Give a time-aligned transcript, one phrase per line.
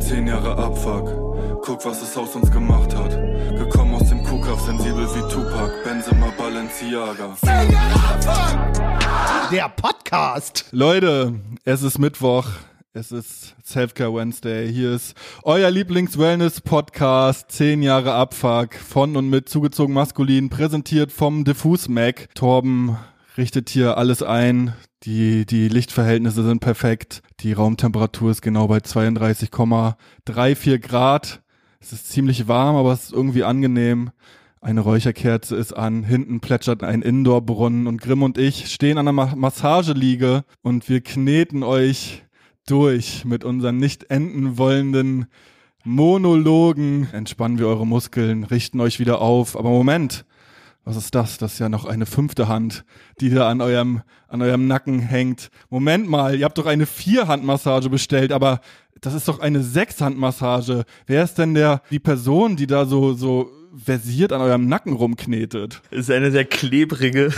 [0.00, 3.10] Zehn Jahre Abfuck, guck, was es aus uns gemacht hat.
[3.58, 7.36] Gekommen aus dem Kuhkampf, sensibel wie Tupac, Benzema Balenciaga.
[7.44, 9.50] Zehn Jahre Abfuck!
[9.50, 10.66] Der Podcast!
[10.72, 11.34] Leute,
[11.64, 12.46] es ist Mittwoch.
[12.94, 14.72] Es ist Selfcare Wednesday.
[14.72, 17.50] Hier ist euer Lieblings-Wellness-Podcast.
[17.50, 22.28] Zehn Jahre Abfuck von und mit zugezogen maskulin, präsentiert vom Diffus Mac.
[22.34, 22.96] Torben
[23.38, 24.74] richtet hier alles ein.
[25.04, 27.22] Die, die Lichtverhältnisse sind perfekt.
[27.40, 31.40] Die Raumtemperatur ist genau bei 32,34 Grad.
[31.80, 34.10] Es ist ziemlich warm, aber es ist irgendwie angenehm.
[34.60, 39.12] Eine Räucherkerze ist an, hinten plätschert ein Indoor-Brunnen und Grimm und ich stehen an der
[39.12, 42.24] Ma Massageliege und wir kneten euch
[42.66, 45.26] durch mit unseren nicht enden wollenden
[45.84, 47.06] Monologen.
[47.12, 49.56] Entspannen wir eure Muskeln, richten euch wieder auf.
[49.56, 50.24] Aber Moment,
[50.88, 51.36] was ist das?
[51.36, 52.84] Das ist ja noch eine fünfte Hand,
[53.20, 55.50] die da an eurem, an eurem Nacken hängt.
[55.68, 58.60] Moment mal, ihr habt doch eine Vierhandmassage bestellt, aber
[59.02, 60.84] das ist doch eine Sechshandmassage.
[61.06, 65.82] Wer ist denn der, die Person, die da so, so versiert an eurem Nacken rumknetet?
[65.90, 67.34] Das ist eine sehr klebrige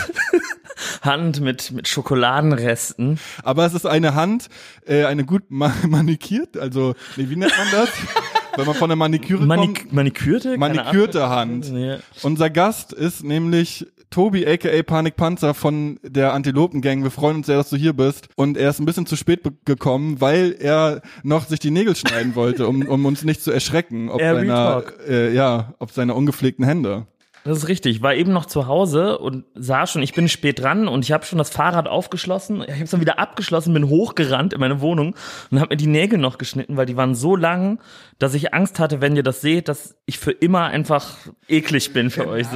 [1.03, 3.19] Hand mit, mit Schokoladenresten.
[3.43, 4.47] Aber es ist eine Hand,
[4.87, 7.91] äh, eine gut ma manikiert, also, nee, wie nennt man das?
[8.57, 9.93] Wenn man von der Maniküre Manik kommt.
[9.93, 10.59] Manikürte?
[10.59, 11.71] Manikürte Hand.
[11.73, 11.99] Ja.
[12.23, 17.05] Unser Gast ist nämlich Tobi aka Panik Panzer von der Antilopen-Gang.
[17.05, 18.29] Wir freuen uns sehr, dass du hier bist.
[18.35, 22.35] Und er ist ein bisschen zu spät gekommen, weil er noch sich die Nägel schneiden
[22.35, 27.07] wollte, um, um uns nicht zu erschrecken, ob seiner, äh, ja, ob seiner ungepflegten Hände.
[27.45, 27.97] Das ist richtig.
[27.97, 31.13] Ich war eben noch zu Hause und sah schon, ich bin spät dran und ich
[31.13, 32.63] habe schon das Fahrrad aufgeschlossen.
[32.63, 35.15] Ich habe es dann wieder abgeschlossen, bin hochgerannt in meine Wohnung
[35.51, 37.81] und habe mir die Nägel noch geschnitten, weil die waren so lang,
[38.19, 41.17] dass ich Angst hatte, wenn ihr das seht, dass ich für immer einfach
[41.49, 42.47] eklig bin für ja, euch.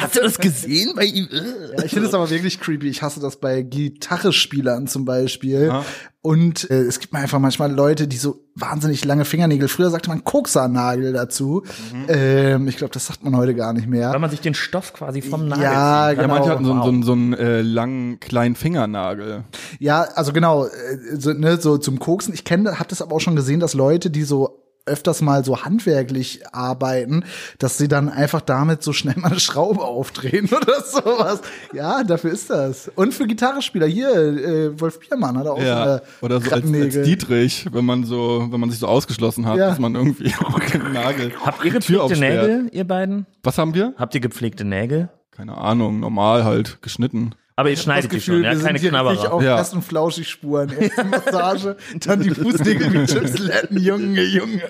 [0.00, 1.28] Hast du das gesehen bei ihm?
[1.30, 2.88] Ja, ich finde es aber wirklich creepy.
[2.88, 5.66] Ich hasse das bei Gitarrespielern zum Beispiel.
[5.66, 5.84] Ja.
[6.24, 9.68] Und äh, es gibt mir einfach manchmal Leute, die so wahnsinnig lange Fingernägel.
[9.68, 11.64] Früher sagte man Koksernagel dazu.
[11.92, 12.06] Mhm.
[12.08, 14.10] Ähm, ich glaube, das sagt man heute gar nicht mehr.
[14.10, 16.20] Weil man sich den Stoff quasi vom Nagel ja, zieht.
[16.20, 16.28] Genau.
[16.28, 19.44] Ja, manche hatten so, so, so einen äh, langen kleinen Fingernagel.
[19.78, 20.70] Ja, also genau, äh,
[21.12, 22.32] so, ne, so zum Koksen.
[22.32, 25.64] Ich kenne, hab das aber auch schon gesehen, dass Leute, die so öfters mal so
[25.64, 27.24] handwerklich arbeiten,
[27.58, 31.40] dass sie dann einfach damit so schnell mal eine Schraube aufdrehen oder sowas.
[31.72, 32.90] Ja, dafür ist das.
[32.94, 37.02] Und für Gitarrespieler hier, äh, Wolf Biermann hat auch ja, so Oder so als, als,
[37.02, 39.68] Dietrich, wenn man so, wenn man sich so ausgeschlossen hat, ja.
[39.70, 40.60] dass man irgendwie auch
[40.92, 41.32] Nagel.
[41.44, 43.26] Habt ihr gepflegte Nägel, ihr beiden?
[43.42, 43.94] Was haben wir?
[43.96, 45.08] Habt ihr gepflegte Nägel?
[45.30, 47.34] Keine Ahnung, normal halt, geschnitten.
[47.56, 49.32] Aber ihr schneidet die schon, ja, keine Knabberer.
[49.32, 49.56] auf ja.
[49.56, 50.72] erst und flauschig Spuren.
[50.76, 54.62] Erst Massage, dann die Fußnägel mit Chipsletten, Junge, Junge.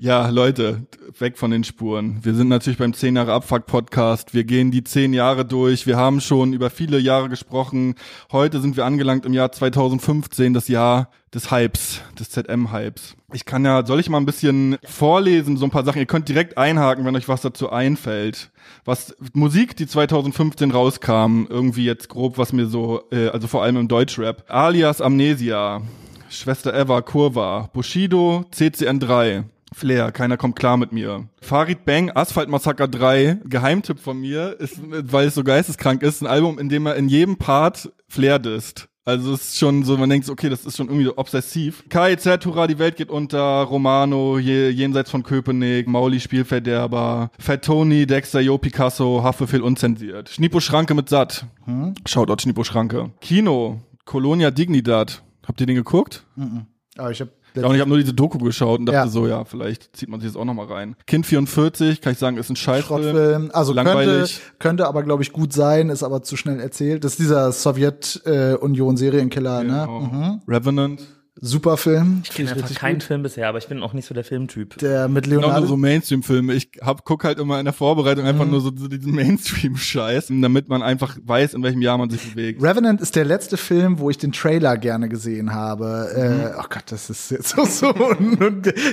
[0.00, 0.86] ja, Leute,
[1.20, 2.18] weg von den Spuren.
[2.22, 4.34] Wir sind natürlich beim 10 Jahre Abfuck Podcast.
[4.34, 5.86] Wir gehen die 10 Jahre durch.
[5.86, 7.94] Wir haben schon über viele Jahre gesprochen.
[8.32, 13.16] Heute sind wir angelangt im Jahr 2015, das Jahr des Hypes, des ZM-Hypes.
[13.32, 15.98] Ich kann ja, soll ich mal ein bisschen vorlesen, so ein paar Sachen.
[15.98, 18.50] Ihr könnt direkt einhaken, wenn euch was dazu einfällt.
[18.84, 23.76] Was Musik, die 2015 rauskam, irgendwie jetzt grob, was mir so, äh, also vor allem
[23.76, 24.44] im Deutschrap.
[24.48, 25.82] Alias Amnesia,
[26.28, 29.44] Schwester Eva, Kurva, Bushido, CCN3.
[29.72, 31.26] Flair, keiner kommt klar mit mir.
[31.40, 36.28] Farid Bang, Asphalt Massaker 3, Geheimtipp von mir, ist, weil es so geisteskrank ist, ein
[36.28, 38.88] Album, in dem er in jedem Part Flair disst.
[39.06, 41.84] Also es ist schon so, man denkt, okay, das ist schon irgendwie so obsessiv.
[41.90, 48.06] KIZ, Hurra, die Welt geht unter, Romano, je, jenseits von Köpenick, Mauli, Spielverderber, Fat Tony,
[48.06, 50.30] Dexter, Jo, Picasso, Haftbefehl unzensiert.
[50.30, 51.44] Schnipo Schranke mit Satt.
[51.66, 51.94] Hm?
[52.06, 53.10] Shoutout Schnipo Schranke.
[53.20, 55.22] Kino, Colonia Dignidad.
[55.46, 56.24] Habt ihr den geguckt?
[56.36, 56.64] Mhm.
[56.96, 59.06] Aber ich habe ja, und ich habe nur diese Doku geschaut und dachte ja.
[59.06, 60.96] so, ja, vielleicht zieht man sich das auch nochmal rein.
[61.06, 63.50] Kind 44, kann ich sagen, ist ein Scheißfilm.
[63.52, 64.40] Also langweilig.
[64.40, 67.04] Könnte, könnte aber, glaube ich, gut sein, ist aber zu schnell erzählt.
[67.04, 69.86] Das ist dieser Sowjetunion-Serienkiller, ne?
[69.86, 70.00] genau.
[70.00, 70.40] Mhm.
[70.48, 71.02] Revenant.
[71.40, 72.20] Super Film.
[72.22, 74.78] Ich kenne einfach keinen Film bisher, aber ich bin auch nicht so der Filmtyp.
[74.78, 75.56] Der mit Leonardo.
[75.56, 76.54] Genau, so Mainstream-Filme.
[76.54, 78.52] Ich hab, guck halt immer in der Vorbereitung einfach mhm.
[78.52, 82.62] nur so, so diesen Mainstream-Scheiß, damit man einfach weiß, in welchem Jahr man sich bewegt.
[82.62, 86.08] Revenant ist der letzte Film, wo ich den Trailer gerne gesehen habe.
[86.14, 86.22] Mhm.
[86.22, 87.92] Äh, oh Gott, das ist jetzt so so.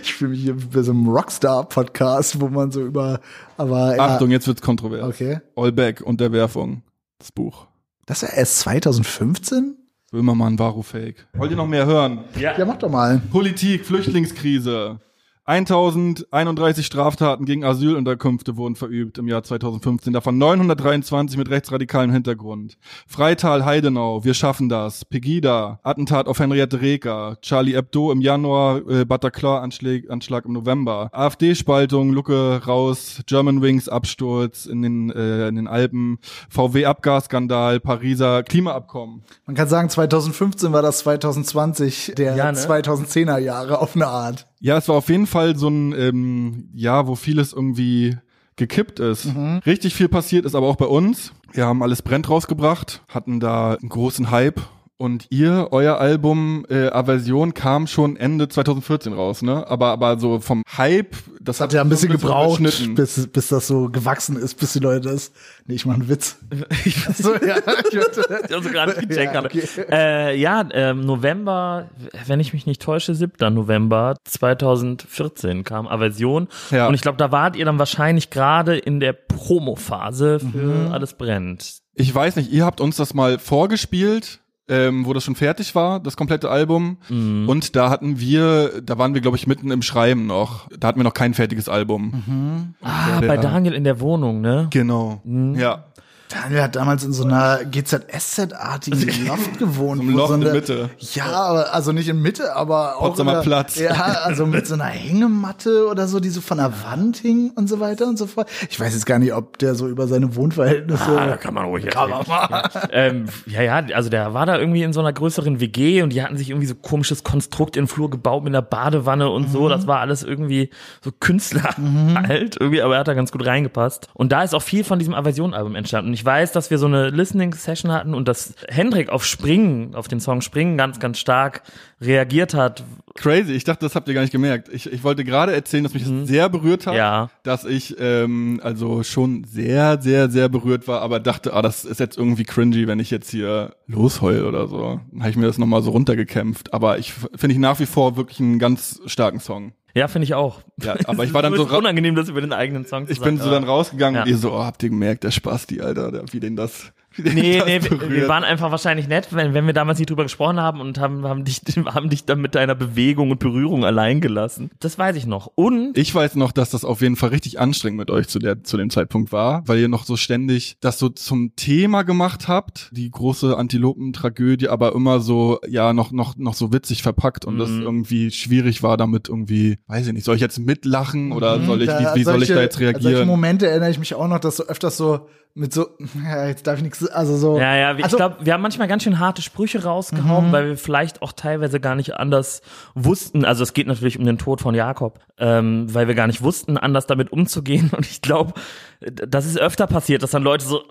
[0.01, 3.19] ich fühle mich hier bei so einem Rockstar-Podcast, wo man so über.
[3.57, 4.01] Aber ja.
[4.01, 5.03] Achtung, jetzt wird's kontrovers.
[5.03, 5.41] Okay.
[5.55, 6.81] All Back, Unterwerfung,
[7.19, 7.67] das Buch.
[8.07, 9.77] Das ist ja erst 2015?
[10.11, 11.25] Böhmermann, Varo Fake.
[11.33, 12.25] Wollt ihr noch mehr hören?
[12.37, 12.57] Ja.
[12.57, 13.21] Ja, mach doch mal.
[13.31, 14.99] Politik, Flüchtlingskrise.
[15.45, 22.77] 1031 Straftaten gegen Asylunterkünfte wurden verübt im Jahr 2015, davon 923 mit rechtsradikalem Hintergrund.
[23.07, 25.03] Freital Heidenau, wir schaffen das.
[25.03, 32.13] Pegida, Attentat auf Henriette Reker, Charlie Hebdo im Januar, äh, Bataclan-Anschlag Anschlag im November, AfD-Spaltung,
[32.13, 36.19] Lucke raus, German Wings Absturz in den, äh, in den Alpen,
[36.51, 39.23] VW-Abgasskandal, Pariser Klimaabkommen.
[39.47, 42.57] Man kann sagen, 2015 war das 2020 der Ja, ne?
[42.59, 44.47] 2010er Jahre auf eine Art.
[44.61, 48.15] Ja, es war auf jeden Fall so ein ähm, Jahr, wo vieles irgendwie
[48.57, 49.27] gekippt ist.
[49.65, 51.33] Richtig viel passiert ist aber auch bei uns.
[51.51, 54.61] Wir haben alles brennt rausgebracht, hatten da einen großen Hype.
[55.01, 59.65] Und ihr, euer Album äh, Aversion kam schon Ende 2014 raus, ne?
[59.67, 62.93] Aber aber so vom Hype, das Hat ja ein bisschen gebraucht, überschnitten.
[62.93, 65.31] bis, bis das so gewachsen ist, bis die Leute das.
[65.65, 66.37] Nee, ich mach einen Witz.
[67.15, 67.55] so, ja,
[67.89, 69.63] ich also gerade gecheckt Ja, okay.
[69.89, 71.89] Äh, ja, ähm, November,
[72.27, 73.51] wenn ich mich nicht täusche, 7.
[73.55, 76.47] November 2014 kam Aversion.
[76.69, 76.87] Ja.
[76.87, 80.91] Und ich glaube, da wart ihr dann wahrscheinlich gerade in der Promophase für Mhm.
[80.91, 81.79] Alles brennt.
[81.95, 84.41] Ich weiß nicht, ihr habt uns das mal vorgespielt,
[84.71, 86.97] ähm, wo das schon fertig war, das komplette Album.
[87.09, 87.47] Mhm.
[87.47, 90.67] Und da hatten wir, da waren wir, glaube ich, mitten im Schreiben noch.
[90.79, 92.23] Da hatten wir noch kein fertiges Album.
[92.25, 92.73] Mhm.
[92.81, 94.67] Ah, der- bei Daniel in der Wohnung, ne?
[94.71, 95.21] Genau.
[95.55, 95.83] Ja.
[96.33, 100.01] Daniel hat damals in so einer GZSZ-artigen Loft gewohnt.
[100.03, 100.89] So Loft in eine, Mitte.
[101.13, 101.25] Ja,
[101.71, 103.01] also nicht in Mitte, aber auch.
[103.07, 103.79] Potsdamer in der- Platz.
[103.79, 103.93] Ja,
[104.23, 107.79] also mit so einer Hängematte oder so, die so von der Wand hing und so
[107.79, 108.49] weiter und so fort.
[108.69, 111.03] Ich weiß jetzt gar nicht, ob der so über seine Wohnverhältnisse.
[111.17, 112.11] Ah, da kann man ruhig erzählen.
[112.27, 112.69] Ja.
[112.91, 116.23] ähm, ja, ja, also der war da irgendwie in so einer größeren WG und die
[116.23, 119.69] hatten sich irgendwie so komisches Konstrukt in den Flur gebaut mit einer Badewanne und so.
[119.69, 120.69] Das war alles irgendwie
[121.01, 121.75] so Künstler
[122.27, 124.07] halt irgendwie, aber er hat da ganz gut reingepasst.
[124.13, 126.09] Und da ist auch viel von diesem Aversion-Album entstanden.
[126.09, 130.07] Und ich weiß, dass wir so eine Listening-Session hatten und dass Hendrik auf Springen, auf
[130.07, 131.63] den Song Springen ganz, ganz stark
[131.99, 132.83] reagiert hat.
[133.15, 134.69] Crazy, ich dachte, das habt ihr gar nicht gemerkt.
[134.71, 136.93] Ich, ich wollte gerade erzählen, dass mich das sehr berührt hat.
[136.93, 136.99] Mhm.
[136.99, 137.31] Ja.
[137.41, 141.99] Dass ich ähm, also schon sehr, sehr, sehr berührt war, aber dachte, ah, das ist
[141.99, 144.99] jetzt irgendwie cringy, wenn ich jetzt hier losheul oder so.
[145.11, 146.71] Dann habe ich mir das nochmal so runtergekämpft.
[146.71, 149.73] Aber ich finde ich nach wie vor wirklich einen ganz starken Song.
[149.93, 150.61] Ja, finde ich auch.
[150.81, 153.37] Ja, aber ich war dann so unangenehm, das über den eigenen Song zu Ich bin
[153.37, 154.23] sagen, so aber- dann rausgegangen Ja.
[154.23, 157.57] und ihr so, oh, habt ihr gemerkt, der Spasti, Alter, der, wie den das, Nee,
[157.57, 158.29] das nee, wir, wir berührt.
[158.29, 161.43] waren einfach wahrscheinlich nett, wenn, wenn wir damals nicht drüber gesprochen haben und haben, haben,
[161.43, 164.71] dich, haben dich dann mit deiner Bewegung und Berührung allein gelassen.
[164.79, 165.51] Das weiß ich noch.
[165.55, 168.63] Und Ich weiß noch, dass das auf jeden Fall richtig anstrengend mit euch zu, der,
[168.63, 172.89] zu dem Zeitpunkt war, weil ihr noch so ständig das so zum Thema gemacht habt,
[172.93, 177.69] die große Antilopentragödie, aber immer so, ja, noch, noch, noch so witzig verpackt und das
[177.69, 177.81] Mhm.
[177.81, 181.89] irgendwie schwierig war damit irgendwie, weiß ich nicht, soll ich jetzt mitlachen oder soll ich,
[181.89, 183.27] wie, wie soll ich solche- da jetzt An solche reagieren?
[183.27, 185.89] Momente erinnere ich mich auch noch, dass so öfters so mit so,
[186.23, 187.59] ja, jetzt darf ich nichts, also so.
[187.59, 190.77] ja, ja, also, ich glaube, wir haben manchmal ganz schön harte Sprüche rausgehauen, weil wir
[190.77, 192.61] vielleicht auch teilweise gar nicht anders
[192.95, 193.43] wussten.
[193.43, 196.77] Also es geht natürlich um den Tod von Jakob, ähm, weil wir gar nicht wussten,
[196.77, 197.91] anders damit umzugehen.
[197.95, 198.53] Und ich glaube,
[199.01, 200.83] das ist öfter passiert, dass dann Leute so,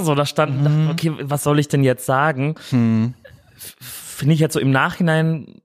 [0.00, 2.54] so da standen, dachten, okay, was soll ich denn jetzt sagen?
[3.56, 5.60] finde ich jetzt so im Nachhinein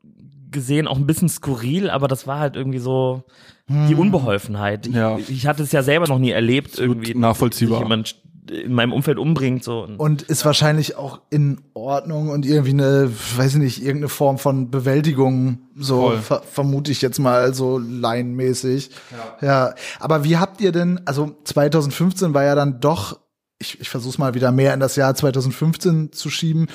[0.52, 3.24] gesehen auch ein bisschen skurril, aber das war halt irgendwie so
[3.68, 4.88] die Unbeholfenheit.
[4.88, 5.18] Ich, Ja.
[5.18, 7.80] ich hatte es ja selber noch nie erlebt, irgendwie, nachvollziehbar.
[7.80, 8.16] jemand
[8.50, 9.64] in meinem Umfeld umbringt.
[9.64, 9.88] So.
[9.98, 14.70] und ist wahrscheinlich auch in Ordnung und irgendwie eine, weiß ich nicht, irgendeine Form von
[14.70, 18.92] Bewältigung, so ver vermute ich jetzt mal so laienmäßig.
[19.42, 19.48] Ja.
[19.48, 19.76] ja.
[20.00, 23.20] Aber wie habt ihr denn, also 2015 war ja dann doch
[23.62, 26.68] ich, ich versuche mal wieder mehr in das Jahr 2015 zu schieben.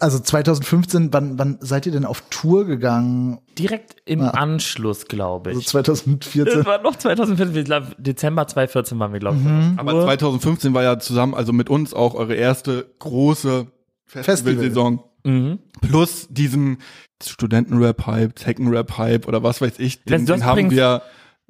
[0.00, 3.38] Also 2015, wann, wann seid ihr denn auf Tour gegangen?
[3.56, 5.68] Direkt im Anschluss, glaube Also ich.
[5.68, 6.56] 2014.
[6.56, 9.78] das war noch 2014, ich glaub, Dezember 2014 waren wir, glaube ich.
[9.78, 13.68] Aber 2015 war ja zusammen, also mit uns auch eure erste große
[14.06, 15.00] Festivalsaison.
[15.24, 15.60] Mhm.
[15.80, 16.78] Plus diesem
[17.22, 21.02] Studentenrap-Hype, Tekken-Rap-Hype oder was weiß ich, den, den haben wir.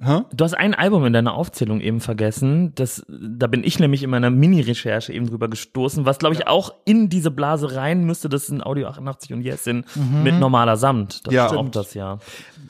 [0.04, 0.22] Hä?
[0.34, 2.72] Du hast ein Album in deiner Aufzählung eben vergessen.
[2.74, 6.74] Das, da bin ich nämlich in meiner Mini-Recherche eben drüber gestoßen, was glaube ich auch
[6.84, 8.28] in diese Blase rein müsste.
[8.28, 9.86] Das sind Audio 88 und Yes sind
[10.24, 11.26] mit normaler Samt.
[11.26, 11.48] Das Ja.
[11.48, 12.18] stimmt das ja.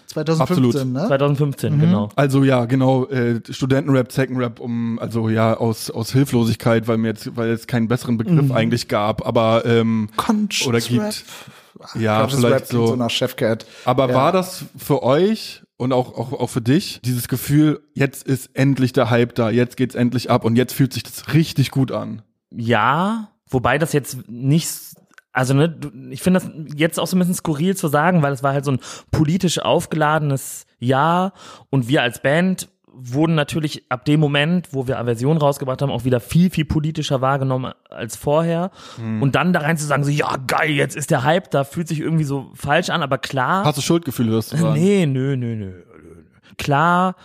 [0.06, 1.06] 2015, ne?
[1.06, 2.10] 2015, genau.
[2.16, 7.34] Also ja, genau, äh, Studentenrap, Tekken-Rap, um, also ja, aus, aus Hilflosigkeit, weil mir jetzt,
[7.36, 8.52] weil es keinen besseren Begriff Mhm.
[8.52, 11.00] eigentlich gab, aber ähm, Conscious oder gibt.
[11.00, 11.14] Rap.
[11.98, 12.86] Ja, Conscious vielleicht Rap so.
[12.88, 13.64] so nach Chefcat.
[13.86, 14.14] Aber Ja.
[14.14, 18.92] war das für euch und auch, auch, auch für dich dieses Gefühl, jetzt ist endlich
[18.92, 22.22] der Hype da, jetzt geht's endlich ab und jetzt fühlt sich das richtig gut an?
[22.54, 24.68] Ja, wobei das jetzt nicht,
[25.32, 25.76] also ne,
[26.10, 28.64] ich finde das jetzt auch so ein bisschen skurril zu sagen, weil es war halt
[28.64, 28.78] so ein
[29.10, 31.32] politisch aufgeladenes Jahr
[31.68, 36.04] und wir als Band wurden natürlich ab dem Moment, wo wir Aversion rausgebracht haben, auch
[36.04, 38.70] wieder viel, viel politischer wahrgenommen als vorher.
[39.20, 41.88] Und dann da rein zu sagen, so, ja, geil, jetzt ist der Hype, da fühlt
[41.88, 43.64] sich irgendwie so falsch an, aber klar.
[43.64, 44.74] Hast du Schuldgefühle, wirst du sagen?
[44.74, 45.72] Nee, nö, nö, nö.
[46.58, 47.16] klar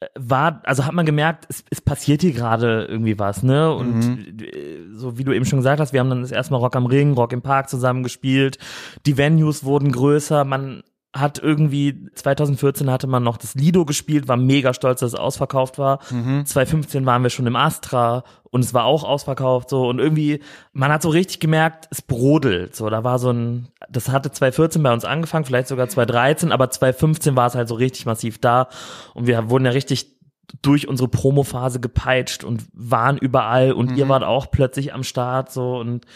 [0.00, 3.72] äh, war, also hat man gemerkt, es, es passiert hier gerade irgendwie was, ne?
[3.74, 4.94] Und mhm.
[4.94, 6.86] so wie du eben schon gesagt hast, wir haben dann das erste Mal Rock am
[6.86, 8.58] Ring, Rock im Park zusammen gespielt.
[9.06, 10.82] Die Venues wurden größer, man
[11.14, 15.78] hat irgendwie 2014 hatte man noch das Lido gespielt, war mega stolz, dass es ausverkauft
[15.78, 16.00] war.
[16.10, 16.44] Mhm.
[16.44, 20.40] 2015 waren wir schon im Astra und es war auch ausverkauft so und irgendwie
[20.72, 22.76] man hat so richtig gemerkt, es brodelt.
[22.76, 26.70] So, da war so ein das hatte 2014 bei uns angefangen, vielleicht sogar 2013, aber
[26.70, 28.68] 2015 war es halt so richtig massiv da
[29.14, 30.17] und wir wurden ja richtig
[30.62, 33.96] durch unsere Promophase gepeitscht und waren überall und mhm.
[33.96, 36.06] ihr wart auch plötzlich am Start so und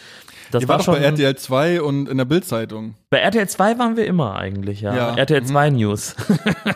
[0.50, 2.94] das Ihr war doch schon bei RTL 2 und in der Bildzeitung.
[3.08, 4.94] Bei RTL 2 waren wir immer eigentlich, ja.
[4.94, 5.14] ja.
[5.14, 5.76] RTL 2 mhm.
[5.76, 6.14] News.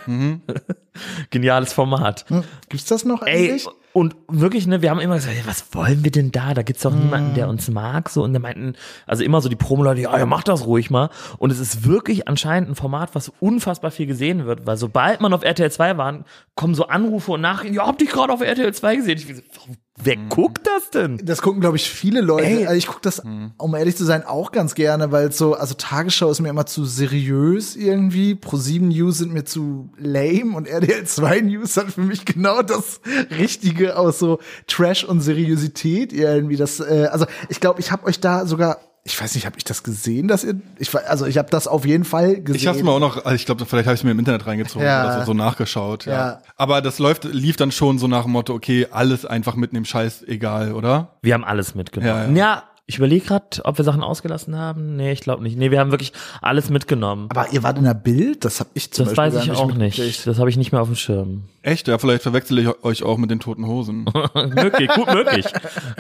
[0.07, 0.41] mhm.
[1.31, 2.25] Geniales Format.
[2.29, 2.43] Hm.
[2.71, 3.67] Gibt's das noch eigentlich?
[3.67, 6.53] Ey, und wirklich, ne, wir haben immer gesagt, was wollen wir denn da?
[6.53, 8.25] Da gibt's doch niemanden, der uns mag, so.
[8.25, 8.75] Und der meinten,
[9.07, 11.09] also immer so die Promo-Leute, ja, ja, mach das ruhig mal.
[11.39, 15.33] Und es ist wirklich anscheinend ein Format, was unfassbar viel gesehen wird, weil sobald man
[15.33, 16.25] auf RTL 2 war,
[16.57, 19.17] kommen so Anrufe und Nachrichten, ja, hab dich gerade auf RTL 2 gesehen.
[19.17, 19.63] Ich so,
[19.97, 20.29] wer mhm.
[20.29, 21.21] guckt das denn?
[21.23, 22.47] Das gucken, glaube ich, viele Leute.
[22.47, 22.67] Ey.
[22.67, 23.53] Also ich gucke das, mhm.
[23.59, 26.85] um ehrlich zu sein, auch ganz gerne, weil so, also Tagesschau ist mir immer zu
[26.85, 28.35] seriös irgendwie.
[28.35, 32.63] Pro 7 News sind mir zu lame und RTL 2 News hat für mich genau
[32.63, 33.01] das
[33.31, 36.57] Richtige aus so Trash und Seriosität irgendwie.
[36.57, 39.63] Das, äh, also ich glaube, ich habe euch da sogar ich weiß nicht, habe ich
[39.63, 42.57] das gesehen, dass ihr, ich also ich habe das auf jeden Fall gesehen.
[42.57, 44.85] Ich habe mir auch noch, also ich glaube, vielleicht habe ich mir im Internet reingezogen
[44.85, 45.05] ja.
[45.05, 46.07] oder so, so nachgeschaut.
[46.07, 46.13] Ja.
[46.13, 46.43] ja.
[46.57, 50.25] Aber das läuft, lief dann schon so nach dem Motto, okay, alles einfach mitnehmen, Scheiß
[50.25, 51.17] egal, oder?
[51.23, 52.35] Wir haben alles mitgenommen.
[52.35, 52.63] Ja, ja.
[52.89, 54.95] Ich überlege gerade, ob wir Sachen ausgelassen haben.
[54.95, 55.59] Nee, ich glaube nicht.
[55.59, 57.27] Nee, wir haben wirklich alles mitgenommen.
[57.31, 58.45] Aber ihr wart in der Bild?
[58.45, 60.25] Das habe ich zum das Beispiel weiß ich auch nicht.
[60.25, 61.43] Das habe ich nicht mehr auf dem Schirm.
[61.63, 61.89] Echt?
[61.89, 64.05] Ja, vielleicht verwechsel ich euch auch mit den toten Hosen.
[64.35, 65.47] möglich, gut möglich.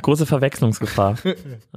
[0.00, 1.16] Große Verwechslungsgefahr.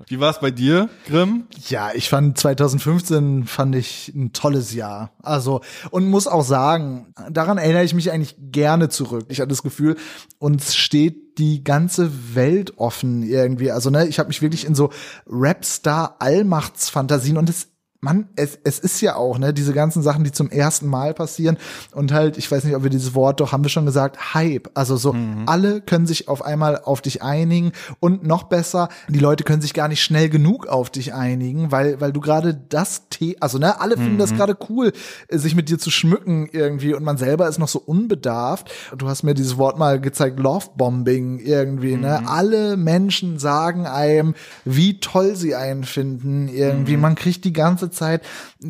[0.05, 1.47] Wie war es bei dir, Grimm?
[1.69, 5.09] Ja, ich fand 2015 fand ich ein tolles Jahr.
[5.23, 9.25] Also und muss auch sagen, daran erinnere ich mich eigentlich gerne zurück.
[9.29, 9.95] Ich hatte das Gefühl,
[10.37, 13.71] uns steht die ganze Welt offen irgendwie.
[13.71, 14.91] Also ne, ich habe mich wirklich in so
[15.27, 17.68] Rapstar-Allmachtsfantasien und es
[18.01, 21.57] man, es, es ist ja auch, ne, diese ganzen Sachen, die zum ersten Mal passieren
[21.93, 24.69] und halt, ich weiß nicht, ob wir dieses Wort doch, haben wir schon gesagt, Hype.
[24.73, 25.43] Also so, mhm.
[25.47, 29.73] alle können sich auf einmal auf dich einigen und noch besser, die Leute können sich
[29.73, 33.81] gar nicht schnell genug auf dich einigen, weil, weil du gerade das, The also ne,
[33.81, 34.19] alle finden mhm.
[34.19, 34.93] das gerade cool,
[35.29, 38.71] sich mit dir zu schmücken irgendwie und man selber ist noch so unbedarft.
[38.97, 42.25] Du hast mir dieses Wort mal gezeigt, Lovebombing irgendwie, ne, mhm.
[42.25, 47.01] ne, alle Menschen sagen einem, wie toll sie einen finden irgendwie, mhm.
[47.01, 48.23] man kriegt die ganze Zeit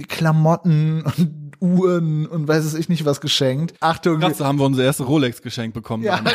[0.08, 3.76] Klamotten und Uhren und weiß es ich nicht was geschenkt.
[3.82, 4.20] Achtung.
[4.20, 6.04] Krass, da haben wir unser erstes Rolex geschenkt bekommen.
[6.04, 6.32] Ja, genau.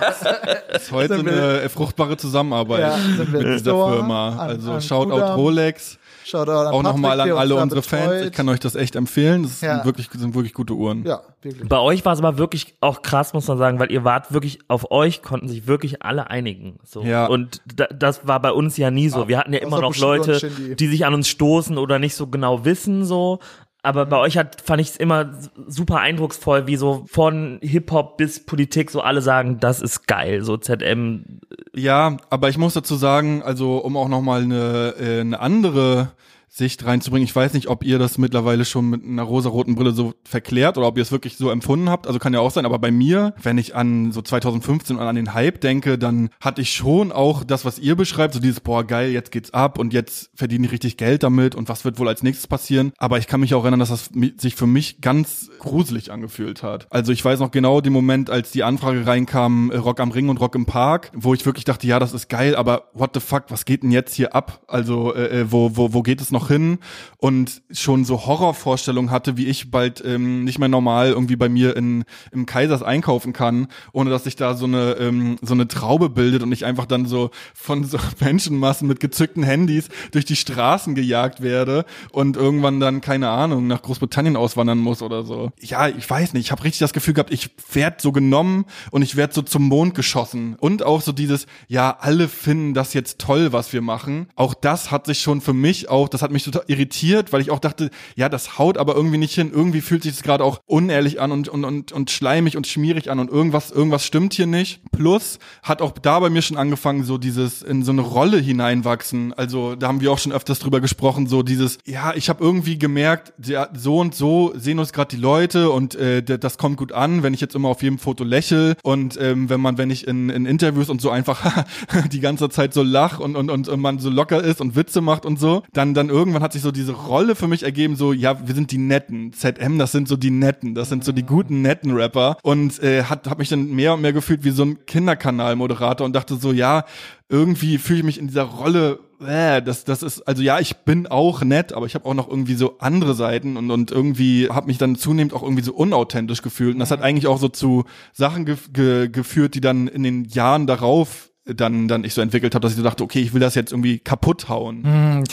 [0.00, 4.36] das ist heute eine fruchtbare Zusammenarbeit ja, mit dieser Firma.
[4.36, 5.98] Also Shoutout Rolex.
[6.24, 8.00] Shoutout an Auch nochmal an alle unsere betreut.
[8.00, 8.26] Fans.
[8.26, 9.42] Ich kann euch das echt empfehlen.
[9.42, 9.76] Das ja.
[9.76, 11.04] sind, wirklich, sind wirklich gute Uhren.
[11.04, 11.68] Ja, wirklich.
[11.68, 14.60] Bei euch war es aber wirklich auch krass, muss man sagen, weil ihr wart wirklich,
[14.68, 16.78] auf euch konnten sich wirklich alle einigen.
[16.84, 17.02] So.
[17.02, 17.26] Ja.
[17.26, 19.28] Und da, das war bei uns ja nie so.
[19.28, 22.64] Wir hatten ja immer noch Leute, die sich an uns stoßen oder nicht so genau
[22.64, 23.40] wissen, so.
[23.84, 25.32] Aber bei euch hat, fand ich es immer
[25.66, 30.56] super eindrucksvoll, wie so von Hip-Hop bis Politik so alle sagen, das ist geil, so
[30.56, 31.40] ZM.
[31.74, 36.12] Ja, aber ich muss dazu sagen, also um auch nochmal eine, äh, eine andere
[36.54, 37.24] Sicht reinzubringen.
[37.24, 40.86] Ich weiß nicht, ob ihr das mittlerweile schon mit einer rosaroten Brille so verklärt oder
[40.86, 42.06] ob ihr es wirklich so empfunden habt.
[42.06, 45.16] Also kann ja auch sein, aber bei mir, wenn ich an so 2015 und an
[45.16, 48.84] den Hype denke, dann hatte ich schon auch das, was ihr beschreibt, so dieses, boah,
[48.84, 52.06] geil, jetzt geht's ab und jetzt verdiene ich richtig Geld damit und was wird wohl
[52.06, 52.92] als nächstes passieren.
[52.98, 56.86] Aber ich kann mich auch erinnern, dass das sich für mich ganz gruselig angefühlt hat.
[56.90, 60.28] Also ich weiß noch genau den Moment, als die Anfrage reinkam, äh, Rock am Ring
[60.28, 63.20] und Rock im Park, wo ich wirklich dachte, ja, das ist geil, aber what the
[63.20, 64.60] fuck, was geht denn jetzt hier ab?
[64.68, 66.78] Also äh, äh wo, wo, wo geht es noch noch hin
[67.18, 71.76] und schon so Horrorvorstellungen hatte, wie ich bald ähm, nicht mehr normal irgendwie bei mir
[71.76, 76.10] in, im Kaisers einkaufen kann, ohne dass sich da so eine, ähm, so eine Traube
[76.10, 80.94] bildet und ich einfach dann so von so Menschenmassen mit gezückten Handys durch die Straßen
[80.94, 85.52] gejagt werde und irgendwann dann, keine Ahnung, nach Großbritannien auswandern muss oder so.
[85.60, 89.02] Ja, ich weiß nicht, ich habe richtig das Gefühl gehabt, ich werd so genommen und
[89.02, 90.56] ich werd so zum Mond geschossen.
[90.58, 94.26] Und auch so dieses, ja, alle finden das jetzt toll, was wir machen.
[94.34, 97.50] Auch das hat sich schon für mich auch, das hat mich total irritiert, weil ich
[97.50, 99.50] auch dachte, ja, das haut aber irgendwie nicht hin.
[99.52, 103.10] Irgendwie fühlt sich das gerade auch unehrlich an und, und, und, und schleimig und schmierig
[103.10, 104.80] an und irgendwas, irgendwas stimmt hier nicht.
[104.92, 109.32] Plus hat auch da bei mir schon angefangen, so dieses in so eine Rolle hineinwachsen.
[109.32, 112.78] Also da haben wir auch schon öfters drüber gesprochen, so dieses, ja, ich habe irgendwie
[112.78, 116.92] gemerkt, ja, so und so sehen uns gerade die Leute und äh, das kommt gut
[116.92, 120.06] an, wenn ich jetzt immer auf jedem Foto lächel und ähm, wenn man, wenn ich
[120.06, 121.64] in, in Interviews und so einfach
[122.12, 125.26] die ganze Zeit so lach und, und, und man so locker ist und Witze macht
[125.26, 128.12] und so, dann, dann irgendwie irgendwann hat sich so diese Rolle für mich ergeben, so,
[128.12, 129.32] ja, wir sind die Netten.
[129.32, 132.36] ZM, das sind so die Netten, das sind so die guten, netten Rapper.
[132.44, 136.14] Und äh, hat, hat mich dann mehr und mehr gefühlt wie so ein Kinderkanal-Moderator und
[136.14, 136.84] dachte so, ja,
[137.28, 141.08] irgendwie fühle ich mich in dieser Rolle, äh, das, das ist, also ja, ich bin
[141.08, 144.68] auch nett, aber ich habe auch noch irgendwie so andere Seiten und, und irgendwie habe
[144.68, 146.74] mich dann zunehmend auch irgendwie so unauthentisch gefühlt.
[146.74, 150.24] Und das hat eigentlich auch so zu Sachen ge ge geführt, die dann in den
[150.26, 153.40] Jahren darauf dann, dann ich so entwickelt habe, dass ich so dachte, okay, ich will
[153.40, 155.24] das jetzt irgendwie kaputt hauen.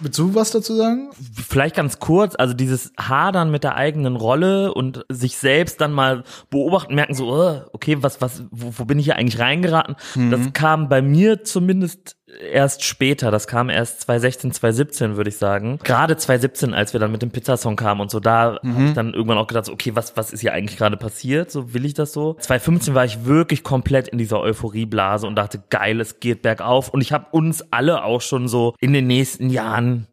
[0.00, 1.10] Willst du was dazu sagen?
[1.48, 6.24] Vielleicht ganz kurz, also dieses Hadern mit der eigenen Rolle und sich selbst dann mal
[6.50, 9.94] beobachten, merken so, oh, okay, was, was, wo, wo bin ich hier eigentlich reingeraten?
[10.16, 10.30] Mhm.
[10.32, 13.30] Das kam bei mir zumindest erst später.
[13.30, 15.78] Das kam erst 2016, 2017, würde ich sagen.
[15.82, 18.74] Gerade 2017, als wir dann mit dem Pizzasong kamen und so, da mhm.
[18.74, 21.50] habe ich dann irgendwann auch gedacht, okay, was, was ist hier eigentlich gerade passiert?
[21.50, 22.34] So will ich das so.
[22.34, 26.88] 2015 war ich wirklich komplett in dieser Euphorieblase und dachte, geil, es geht bergauf.
[26.88, 30.06] Und ich habe uns alle auch schon so in den nächsten Jahren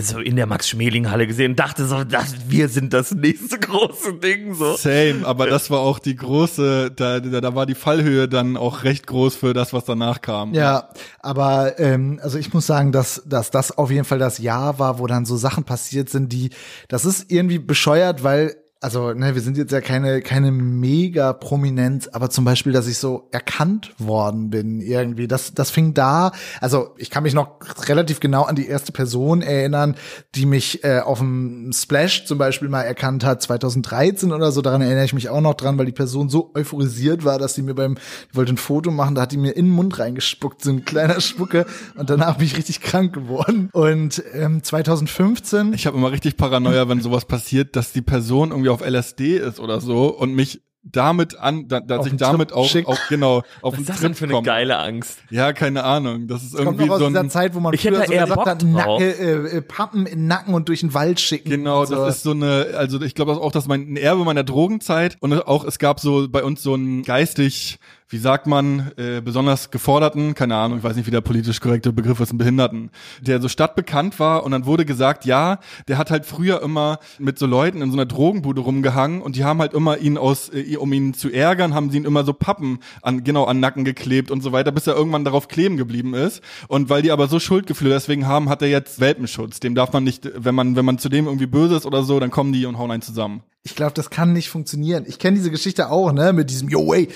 [0.00, 4.54] so in der Max-Schmeling-Halle gesehen und dachte so, das, wir sind das nächste große Ding.
[4.54, 4.76] So.
[4.76, 8.84] Same, aber das war auch die große, da, da, da war die Fallhöhe dann auch
[8.84, 10.54] recht groß für das, was danach kam.
[10.54, 10.88] Ja,
[11.20, 14.98] aber ähm, also ich muss sagen, dass, dass das auf jeden Fall das Jahr war,
[14.98, 16.50] wo dann so Sachen passiert sind, die,
[16.88, 22.08] das ist irgendwie bescheuert, weil also, ne, wir sind jetzt ja keine, keine mega Prominenz,
[22.08, 25.28] aber zum Beispiel, dass ich so erkannt worden bin irgendwie.
[25.28, 29.40] Das, das fing da, also ich kann mich noch relativ genau an die erste Person
[29.40, 29.94] erinnern,
[30.34, 34.62] die mich äh, auf dem Splash zum Beispiel mal erkannt hat, 2013 oder so.
[34.62, 37.62] Daran erinnere ich mich auch noch dran, weil die Person so euphorisiert war, dass sie
[37.62, 37.96] mir beim,
[38.30, 40.84] ich wollte ein Foto machen, da hat die mir in den Mund reingespuckt, so ein
[40.84, 41.66] kleiner Spucke.
[41.94, 43.68] Und danach bin ich richtig krank geworden.
[43.72, 45.72] Und ähm, 2015.
[45.72, 49.60] Ich habe immer richtig Paranoia, wenn sowas passiert, dass die Person irgendwie auf LSD ist
[49.60, 53.86] oder so und mich damit an, da, dass ich damit auch, auch genau auf den
[53.86, 54.44] Trip denn für eine komm.
[54.44, 55.18] geile Angst?
[55.30, 56.26] Ja, keine Ahnung.
[56.26, 58.26] Das ist das irgendwie kommt so ein, dieser Zeit, wo man ich hätte so eher
[58.26, 61.50] Bock hat, Nacke, äh, äh, Pappen in den Nacken und durch den Wald schicken.
[61.50, 61.94] Genau, so.
[61.94, 65.32] das ist so eine, also ich glaube auch, dass mein ein Erbe meiner Drogenzeit und
[65.46, 67.78] auch es gab so bei uns so ein geistig
[68.12, 71.94] wie sagt man, äh, besonders Geforderten, keine Ahnung, ich weiß nicht, wie der politisch korrekte
[71.94, 72.90] Begriff ist, ein Behinderten,
[73.22, 77.38] der so stadtbekannt war und dann wurde gesagt, ja, der hat halt früher immer mit
[77.38, 80.76] so Leuten in so einer Drogenbude rumgehangen und die haben halt immer ihn aus, äh,
[80.76, 84.30] um ihn zu ärgern, haben sie ihn immer so Pappen an, genau, an Nacken geklebt
[84.30, 86.42] und so weiter, bis er irgendwann darauf kleben geblieben ist.
[86.68, 89.58] Und weil die aber so Schuldgefühle deswegen haben, hat er jetzt Welpenschutz.
[89.60, 92.20] Dem darf man nicht, wenn man, wenn man zu dem irgendwie böse ist oder so,
[92.20, 93.42] dann kommen die und hauen einen zusammen.
[93.64, 95.04] Ich glaube, das kann nicht funktionieren.
[95.06, 97.08] Ich kenne diese Geschichte auch, ne, mit diesem, yo, ey,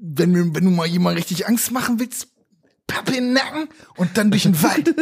[0.00, 2.28] wenn, wenn du mal jemand richtig Angst machen willst,
[2.86, 4.94] Pappe in den Nacken und dann durch den Wald.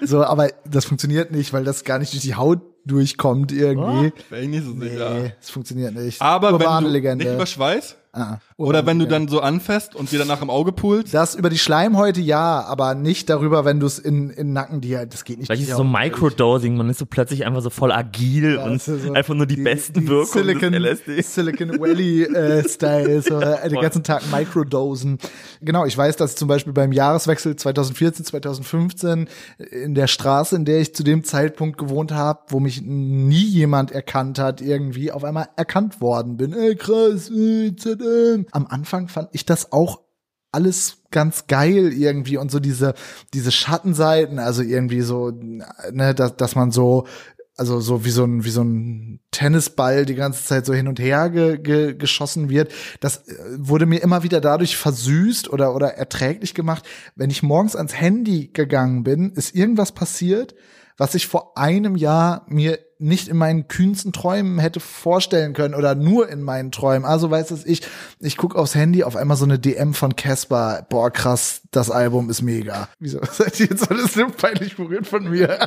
[0.02, 4.12] so, aber das funktioniert nicht, weil das gar nicht durch die Haut durchkommt irgendwie.
[4.30, 5.14] Oh, ich nicht so sicher.
[5.14, 6.20] Nee, es funktioniert nicht.
[6.20, 7.24] Aber Urbane wenn du Legende.
[7.24, 7.96] nicht über Schweiß?
[8.14, 11.14] Ah, oder wenn du dann so anfasst und dir danach im Auge pulst?
[11.14, 15.06] Das über die Schleimhäute ja, aber nicht darüber, wenn du es in, in Nacken dir,
[15.06, 15.46] das geht nicht.
[15.46, 18.82] Vielleicht ist es so Microdosing, man ist so plötzlich einfach so voll agil ja, und
[18.82, 21.22] so einfach nur die, die besten die Wirkungen Silicon, des LSD.
[21.22, 25.16] Silicon Valley äh, Style, so äh, den ganzen Tag Microdosen.
[25.62, 29.26] Genau, ich weiß, dass ich zum Beispiel beim Jahreswechsel 2014, 2015
[29.70, 33.90] in der Straße, in der ich zu dem Zeitpunkt gewohnt habe, wo mich nie jemand
[33.90, 36.52] erkannt hat, irgendwie auf einmal erkannt worden bin.
[36.52, 37.74] Ey, krass, äh,
[38.52, 40.00] Am Anfang fand ich das auch
[40.52, 42.94] alles ganz geil irgendwie und so diese
[43.32, 47.06] diese Schattenseiten, also irgendwie so ne, dass, dass man so
[47.56, 51.00] also so wie so ein wie so ein Tennisball die ganze Zeit so hin und
[51.00, 55.94] her ge, ge, geschossen wird, das äh, wurde mir immer wieder dadurch versüßt oder oder
[55.94, 56.84] erträglich gemacht,
[57.14, 60.54] wenn ich morgens ans Handy gegangen bin, ist irgendwas passiert,
[60.96, 65.94] was ich vor einem Jahr mir nicht in meinen kühnsten Träumen hätte vorstellen können oder
[65.94, 67.04] nur in meinen Träumen.
[67.04, 67.82] Also weiß es ich,
[68.20, 70.86] ich guck aufs Handy, auf einmal so eine DM von Casper.
[70.88, 72.88] Boah, krass, das Album ist mega.
[73.00, 75.58] Wieso seid ihr jetzt alles so peinlich berührt von mir?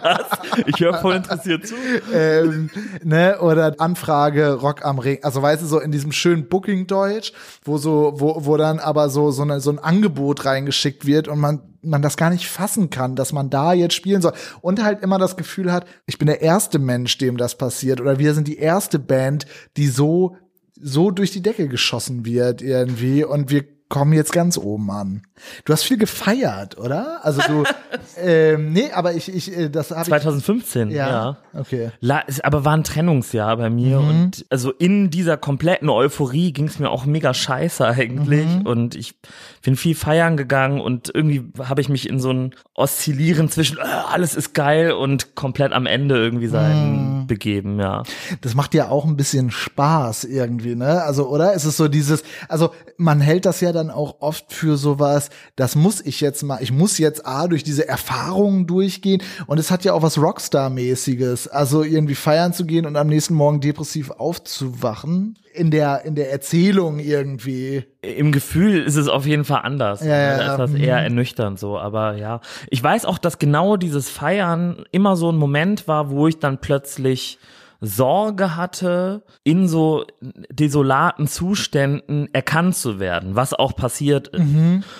[0.65, 1.75] ich höre voll interessiert zu.
[2.13, 2.69] ähm,
[3.03, 5.19] ne, oder Anfrage Rock am Ring.
[5.21, 9.31] Also weißt du, so in diesem schönen Booking-Deutsch, wo so, wo, wo dann aber so,
[9.31, 13.15] so, eine, so ein Angebot reingeschickt wird und man man das gar nicht fassen kann,
[13.15, 14.33] dass man da jetzt spielen soll.
[14.61, 18.01] Und halt immer das Gefühl hat, ich bin der erste Mensch, dem das passiert.
[18.01, 19.45] Oder wir sind die erste Band,
[19.77, 20.35] die so
[20.81, 23.23] so durch die Decke geschossen wird irgendwie.
[23.23, 23.63] Und wir
[23.95, 25.21] kommen jetzt ganz oben an.
[25.63, 27.23] Du hast viel gefeiert, oder?
[27.23, 27.63] Also du,
[28.21, 31.07] ähm, nee, aber ich, ich, äh, das habe 2015, ich, ja.
[31.07, 31.37] ja.
[31.57, 31.91] Okay.
[32.01, 34.09] La, aber war ein Trennungsjahr bei mir mhm.
[34.09, 38.65] und also in dieser kompletten Euphorie ging es mir auch mega scheiße eigentlich mhm.
[38.65, 39.15] und ich
[39.63, 43.83] bin viel feiern gegangen und irgendwie habe ich mich in so ein Oszillieren zwischen äh,
[44.11, 47.11] alles ist geil und komplett am Ende irgendwie sein.
[47.11, 48.03] Mhm begeben, ja.
[48.41, 51.03] Das macht ja auch ein bisschen Spaß irgendwie, ne?
[51.03, 51.53] Also, oder?
[51.53, 55.75] Es ist so dieses, also man hält das ja dann auch oft für sowas, das
[55.75, 59.83] muss ich jetzt mal, ich muss jetzt A durch diese Erfahrungen durchgehen und es hat
[59.83, 61.47] ja auch was Rockstar-mäßiges.
[61.47, 65.37] Also irgendwie feiern zu gehen und am nächsten Morgen depressiv aufzuwachen.
[65.53, 67.85] In der, in der Erzählung irgendwie.
[68.01, 70.03] Im Gefühl ist es auf jeden Fall anders.
[70.03, 71.77] Ja, ja, da ist das eher ernüchternd so.
[71.77, 76.27] Aber ja, ich weiß auch, dass genau dieses Feiern immer so ein Moment war, wo
[76.27, 77.39] ich dann plötzlich
[77.81, 80.05] Sorge hatte, in so
[80.49, 84.41] desolaten Zuständen erkannt zu werden, was auch passiert ist.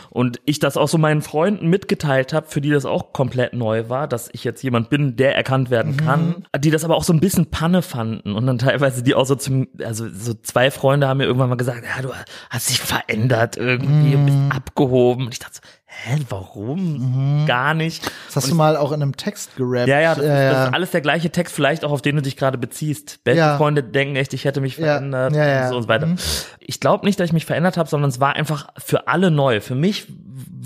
[0.09, 3.89] Und ich das auch so meinen Freunden mitgeteilt habe, für die das auch komplett neu
[3.89, 7.13] war, dass ich jetzt jemand bin, der erkannt werden kann, die das aber auch so
[7.13, 11.07] ein bisschen Panne fanden und dann teilweise die auch so zum, also so zwei Freunde
[11.07, 12.09] haben mir irgendwann mal gesagt, ja, du
[12.49, 15.25] hast dich verändert irgendwie und bist abgehoben.
[15.25, 15.61] Und ich dachte so,
[16.03, 17.45] hä, warum?
[17.47, 18.05] Gar nicht.
[18.27, 19.88] Das hast du mal auch in einem Text gerappt.
[19.88, 22.21] Ja, ja das, ja, das ist alles der gleiche Text, vielleicht auch auf den du
[22.21, 23.23] dich gerade beziehst.
[23.23, 23.58] Beste Ja.
[23.58, 25.63] Freunde denken echt, ich hätte mich verändert ja, ja.
[25.63, 26.08] und so und so weiter.
[26.08, 26.17] Mhm.
[26.60, 29.62] Ich glaube nicht, dass ich mich verändert habe, sondern es war einfach für alle neu.
[29.62, 30.08] Für mich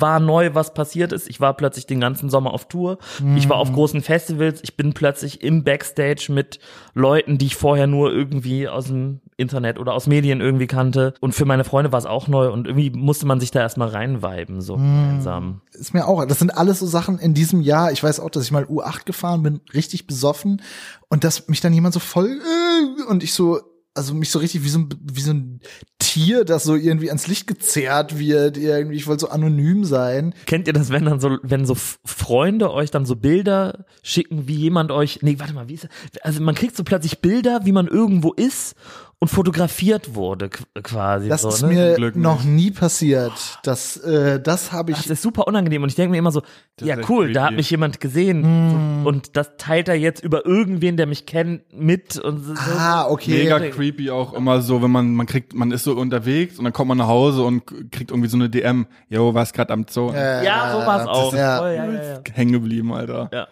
[0.02, 1.30] war neu, was passiert ist.
[1.30, 2.98] Ich war plötzlich den ganzen Sommer auf Tour.
[3.36, 3.62] Ich war Mhm.
[3.62, 4.60] auf großen Festivals.
[4.64, 6.60] Ich bin plötzlich im Backstage mit
[6.94, 11.14] Leuten, die ich vorher nur irgendwie aus dem Internet oder aus Medien irgendwie kannte.
[11.22, 13.88] Und für meine Freunde war es auch neu und irgendwie musste man sich da erstmal
[13.90, 14.82] reinviben, so Mhm.
[14.84, 15.62] gemeinsam.
[15.74, 16.26] ist mir auch.
[16.26, 17.92] Das sind alles so Sachen in diesem Jahr.
[17.94, 20.62] Ich weiß auch, dass ich mal U8 gefahren bin, richtig besoffen
[21.08, 23.60] und dass mich dann jemand so voll äh, und ich so
[24.00, 25.60] also mich so richtig wie so ein wie so ein
[26.00, 30.34] Tier, das so irgendwie ans Licht gezerrt wird, irgendwie ich wollte so anonym sein.
[30.46, 34.56] Kennt ihr das, wenn dann so, wenn so Freunde euch dann so Bilder schicken, wie
[34.56, 36.22] jemand euch, nee, warte mal, wie ist das?
[36.24, 38.76] Also man kriegt so plötzlich Bilder, wie man irgendwo ist
[39.21, 41.27] und fotografiert wurde, qu- quasi.
[41.27, 41.67] Das so, ist ne?
[41.67, 42.23] mir Glück nicht.
[42.23, 43.34] noch nie passiert.
[43.63, 46.41] Das äh, das habe Das ich ist super unangenehm und ich denke mir immer so,
[46.79, 49.01] ja ist echt cool, da hat mich jemand gesehen Hm.
[49.03, 52.53] so, und das teilt er jetzt über irgendwen, der mich kennt, mit und so.
[52.77, 53.43] Ah, okay.
[53.43, 56.71] Mega creepy auch immer so, wenn man, man kriegt, man ist so unterwegs und dann
[56.73, 60.12] kommt man nach Hause und kriegt irgendwie so eine DM, yo, was gerade am Zoo?
[60.13, 61.34] Äh, Ja, so war es auch.
[61.34, 61.58] ja.
[61.58, 62.19] Voll, ja, ja, ja.
[62.34, 63.29] Hängen geblieben, Alter.
[63.34, 63.47] Ja.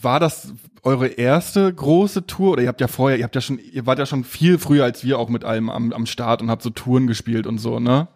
[0.00, 0.48] War das
[0.86, 3.98] eure erste große Tour oder ihr habt ja vorher, ihr habt ja schon, ihr wart
[3.98, 6.70] ja schon viel früher als wir auch mit allem am, am Start und habt so
[6.70, 8.08] Touren gespielt und so, ne?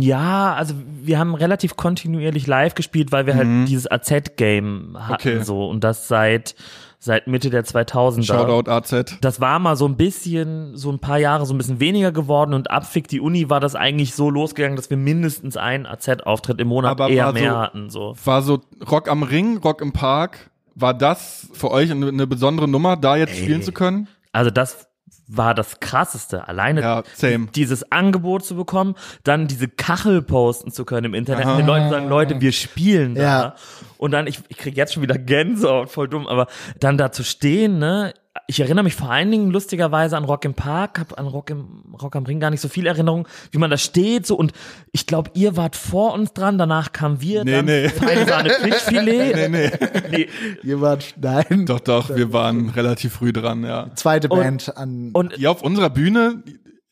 [0.00, 5.42] Ja, also wir haben relativ kontinuierlich live gespielt, weil wir halt dieses AZ-Game hatten Okay.
[5.42, 6.54] so und das seit
[7.00, 8.24] seit Mitte der 2000er.
[8.24, 9.18] Shoutout AZ.
[9.20, 12.54] Das war mal so ein bisschen, so ein paar Jahre so ein bisschen weniger geworden
[12.54, 16.60] und ab Fick die Uni war das eigentlich so losgegangen, dass wir mindestens einen AZ-Auftritt
[16.60, 17.90] im Monat Aber eher mehr so- hatten.
[17.90, 18.16] So.
[18.24, 20.50] War so Rock am Ring, Rock im Park.
[20.80, 24.08] War das für euch eine, besondere Nummer, da jetzt spielen zu können?
[24.32, 24.88] Also das
[25.26, 26.48] war das krasseste.
[26.48, 27.48] Alleine Ja, same.
[27.54, 31.56] dieses Angebot zu bekommen, dann diese Kachel posten zu können im Internet, Aha.
[31.56, 33.22] den Leuten sagen, Leute, wir spielen da.
[33.22, 33.54] Ja.
[33.98, 36.46] Und dann, ich, ich krieg jetzt schon wieder Gänsehaut, voll dumm, aber
[36.80, 38.14] dann da zu stehen, ne?
[38.46, 41.84] Ich erinnere mich vor allen Dingen lustigerweise an Rock im Park, hab an Rock im
[42.00, 44.52] Rock am Ring gar nicht so viel Erinnerung, wie man da steht, so und
[44.92, 47.88] ich glaube, ihr wart vor uns dran, danach kamen wir, Nee, dann nee.
[47.88, 49.34] feine Sahne Fischfilet.
[49.34, 49.70] Nee, nee.
[50.10, 50.28] nee.
[50.62, 51.66] Jemand, nein.
[51.66, 53.90] Doch, doch, wir waren relativ früh dran, ja.
[53.94, 55.10] Zweite Und- Band an.
[55.12, 56.42] Und Ihr auf unserer Bühne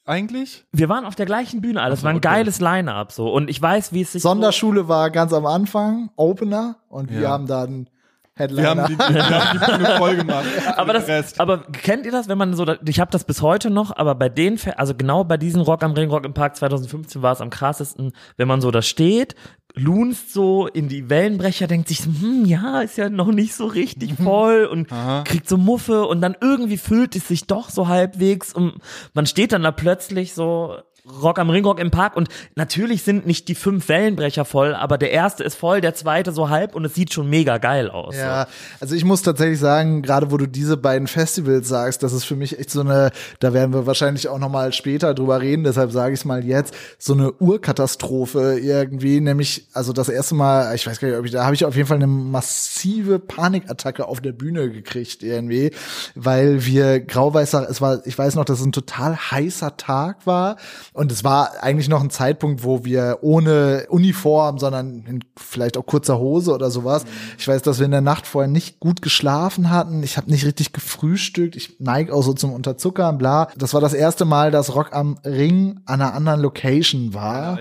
[0.04, 0.64] eigentlich?
[0.72, 2.28] wir waren auf der gleichen Bühne, alles war ein okay.
[2.28, 6.11] geiles Line-Up so und ich weiß, wie es sich so- Sonderschule war ganz am Anfang,
[6.16, 7.30] Opener, und wir Ja.
[7.30, 7.88] haben dann
[8.37, 8.68] Wir Headliner.
[8.68, 10.44] haben die, wir haben die voll gemacht.
[10.77, 11.40] aber das, Rest.
[11.40, 14.29] aber kennt ihr das, wenn man so, ich habe das bis heute noch, aber bei
[14.29, 17.49] den, also genau bei diesem Rock am Ring, Rock im Park 2015 war es am
[17.49, 19.37] krassesten, wenn man so da steht,
[19.75, 23.66] lunst so in die Wellenbrecher, denkt sich, so, hm, ja, ist ja noch nicht so
[23.66, 25.22] richtig voll und Aha.
[25.25, 28.75] kriegt so Muffe und dann irgendwie füllt es sich doch so halbwegs und
[29.14, 33.27] man steht dann da plötzlich so Rock am Ring, Rock im Park und natürlich sind
[33.27, 36.85] nicht die fünf Wellenbrecher voll, aber der erste ist voll, der zweite so halb und
[36.85, 38.16] es sieht schon mega geil aus.
[38.16, 38.49] Ja,
[38.81, 42.35] also ich muss tatsächlich sagen, gerade wo du diese beiden Festivals sagst, das ist für
[42.35, 45.92] mich echt so eine, da werden wir wahrscheinlich auch noch mal später drüber reden, deshalb
[45.92, 50.87] sage ich es mal jetzt, so eine Urkatastrophe irgendwie, nämlich also das erste Mal, ich
[50.87, 54.21] weiß gar nicht, ob ich da habe ich auf jeden Fall eine massive Panikattacke auf
[54.21, 55.71] der Bühne gekriegt irgendwie,
[56.16, 60.57] weil wir grauweißer, es war, ich weiß noch, dass es ein total heißer Tag war
[60.96, 65.85] und es war eigentlich noch ein Zeitpunkt, wo wir ohne Uniform, sondern in vielleicht auch
[65.85, 67.04] kurzer Hose oder sowas.
[67.38, 70.02] Ich weiß, dass wir in der Nacht vorher nicht gut geschlafen hatten.
[70.02, 71.54] Ich habe nicht richtig gefrühstückt.
[71.54, 73.48] Ich neige auch so zum Unterzuckern, bla.
[73.59, 77.59] Das war das erste Mal, dass Rock am Ring an einer anderen Location war.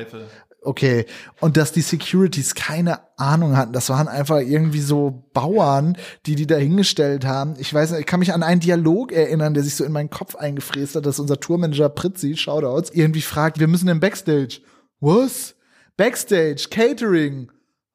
[0.65, 1.05] Okay.
[1.39, 3.73] Und dass die Securities keine Ahnung hatten.
[3.73, 7.53] Das waren einfach irgendwie so Bauern, die die da hingestellt haben.
[7.59, 10.09] Ich weiß nicht, ich kann mich an einen Dialog erinnern, der sich so in meinen
[10.09, 14.61] Kopf eingefräst hat, dass unser Tourmanager Pritzi, Shoutouts, irgendwie fragt, wir müssen im Backstage.
[14.99, 15.55] Was?
[15.97, 17.51] Backstage, Catering.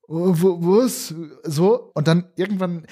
[0.09, 1.15] Was?
[1.45, 1.91] So?
[1.95, 2.87] Und dann irgendwann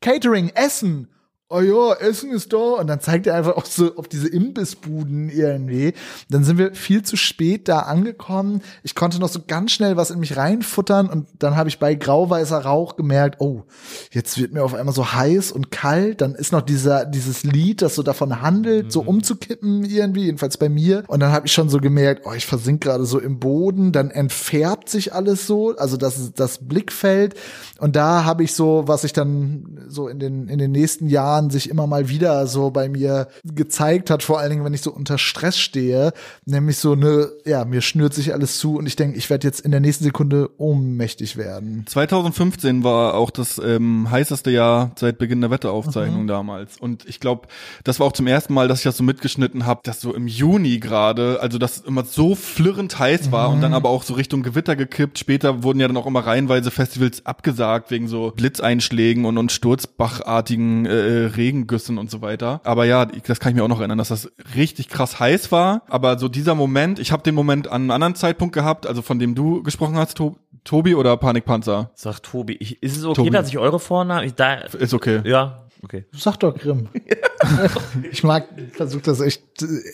[0.00, 1.08] Catering, Essen.
[1.50, 2.56] Oh ja, Essen ist da.
[2.56, 5.92] Und dann zeigt er einfach auch so auf diese Imbissbuden irgendwie.
[6.28, 8.62] Dann sind wir viel zu spät da angekommen.
[8.82, 11.94] Ich konnte noch so ganz schnell was in mich reinfuttern und dann habe ich bei
[11.94, 13.62] grauweißer Rauch gemerkt, oh,
[14.10, 16.20] jetzt wird mir auf einmal so heiß und kalt.
[16.20, 20.68] Dann ist noch dieser, dieses Lied, das so davon handelt, so umzukippen irgendwie, jedenfalls bei
[20.68, 21.04] mir.
[21.06, 23.92] Und dann habe ich schon so gemerkt, oh, ich versink gerade so im Boden.
[23.92, 27.34] Dann entfärbt sich alles so, also das, das Blickfeld.
[27.78, 31.43] Und da habe ich so, was ich dann so in den, in den nächsten Jahren
[31.50, 34.92] sich immer mal wieder so bei mir gezeigt hat, vor allen Dingen, wenn ich so
[34.92, 36.12] unter Stress stehe,
[36.44, 39.60] nämlich so eine, ja, mir schnürt sich alles zu und ich denke, ich werde jetzt
[39.60, 41.84] in der nächsten Sekunde ohnmächtig werden.
[41.86, 46.78] 2015 war auch das ähm, heißeste Jahr seit Beginn der Wetteaufzeichnung damals.
[46.78, 47.48] Und ich glaube,
[47.84, 50.26] das war auch zum ersten Mal, dass ich das so mitgeschnitten habe, dass so im
[50.26, 54.42] Juni gerade, also das immer so flirrend heiß war und dann aber auch so Richtung
[54.42, 55.18] Gewitter gekippt.
[55.18, 60.86] Später wurden ja dann auch immer reihenweise Festivals abgesagt wegen so Blitzeinschlägen und, und sturzbachartigen
[60.86, 62.60] äh, Regengüssen und so weiter.
[62.64, 65.82] Aber ja, das kann ich mir auch noch erinnern, dass das richtig krass heiß war.
[65.88, 69.18] Aber so dieser Moment, ich habe den Moment an einem anderen Zeitpunkt gehabt, also von
[69.18, 71.90] dem du gesprochen hast, to Tobi oder Panikpanzer?
[71.94, 72.54] Sagt Tobi.
[72.58, 73.30] Ich, ist es okay, Tobi.
[73.30, 75.20] dass ich eure Vornamen, ich, da, Ist okay.
[75.24, 76.06] ja, okay.
[76.12, 76.88] Sag doch Grimm.
[78.10, 79.42] ich mag, versuch das echt,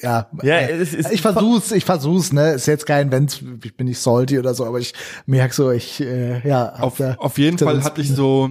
[0.02, 0.28] ja.
[0.42, 2.52] Ja, es ist- ich versuch's, ich versuch's, ne.
[2.52, 4.94] Ist jetzt kein, wenn's, ich bin nicht salty oder so, aber ich
[5.26, 6.74] merk so, ich, äh, ja.
[6.74, 8.50] Auf, da- auf jeden Fall hatte ich so,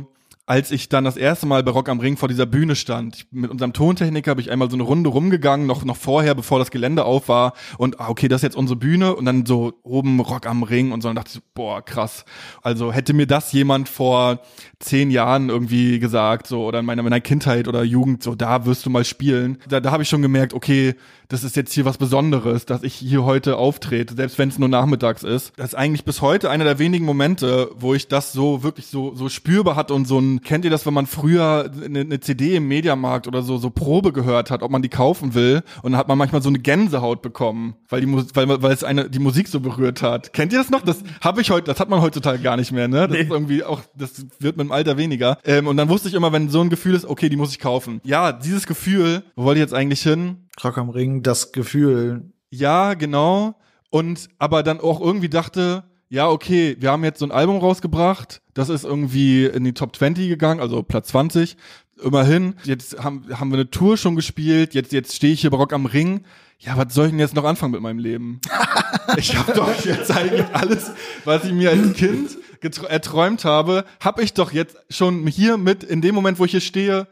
[0.49, 3.51] als ich dann das erste Mal bei Rock am Ring vor dieser Bühne stand, mit
[3.51, 7.05] unserem Tontechniker bin ich einmal so eine Runde rumgegangen, noch, noch vorher, bevor das Gelände
[7.05, 7.53] auf war.
[7.77, 9.15] Und ah, okay, das ist jetzt unsere Bühne.
[9.15, 12.25] Und dann so oben Rock am Ring und so, und dachte ich, boah, krass.
[12.63, 14.39] Also hätte mir das jemand vor
[14.79, 18.85] zehn Jahren irgendwie gesagt, so, oder in meiner, meiner Kindheit oder Jugend, so, da wirst
[18.85, 20.95] du mal spielen, da, da habe ich schon gemerkt, okay,
[21.27, 24.69] das ist jetzt hier was Besonderes, dass ich hier heute auftrete, selbst wenn es nur
[24.69, 25.51] nachmittags ist.
[25.57, 29.13] Das ist eigentlich bis heute einer der wenigen Momente, wo ich das so wirklich so,
[29.13, 32.55] so spürbar hatte und so ein, kennt ihr das, wenn man früher eine, eine CD
[32.55, 35.99] im Mediamarkt oder so, so Probe gehört hat, ob man die kaufen will und dann
[35.99, 39.19] hat man manchmal so eine Gänsehaut bekommen, weil die, Mus- weil, weil es eine, die
[39.19, 40.33] Musik so berührt hat.
[40.33, 40.81] Kennt ihr das noch?
[40.81, 43.07] Das habe ich heute, das hat man heutzutage gar nicht mehr, ne?
[43.07, 45.37] Das ist irgendwie auch, das wird mit dem Alter weniger.
[45.43, 47.59] Ähm, und dann wusste ich immer, wenn so ein Gefühl ist, okay, die muss ich
[47.59, 48.01] kaufen.
[48.03, 50.47] Ja, dieses Gefühl, wo wollte ich jetzt eigentlich hin?
[50.63, 52.31] Rock am Ring, das Gefühl.
[52.49, 53.55] Ja, genau.
[53.89, 58.41] Und aber dann auch irgendwie dachte, ja, okay, wir haben jetzt so ein Album rausgebracht,
[58.53, 61.55] das ist irgendwie in die Top 20 gegangen, also Platz 20.
[62.03, 65.57] Immerhin, jetzt haben, haben wir eine Tour schon gespielt, jetzt, jetzt stehe ich hier bei
[65.57, 66.23] Rock am Ring.
[66.59, 68.41] Ja, was soll ich denn jetzt noch anfangen mit meinem Leben?
[69.17, 70.91] ich habe doch jetzt eigentlich alles,
[71.25, 76.01] was ich mir als Kind erträumt habe, habe ich doch jetzt schon hier mit, in
[76.01, 77.07] dem Moment, wo ich hier stehe,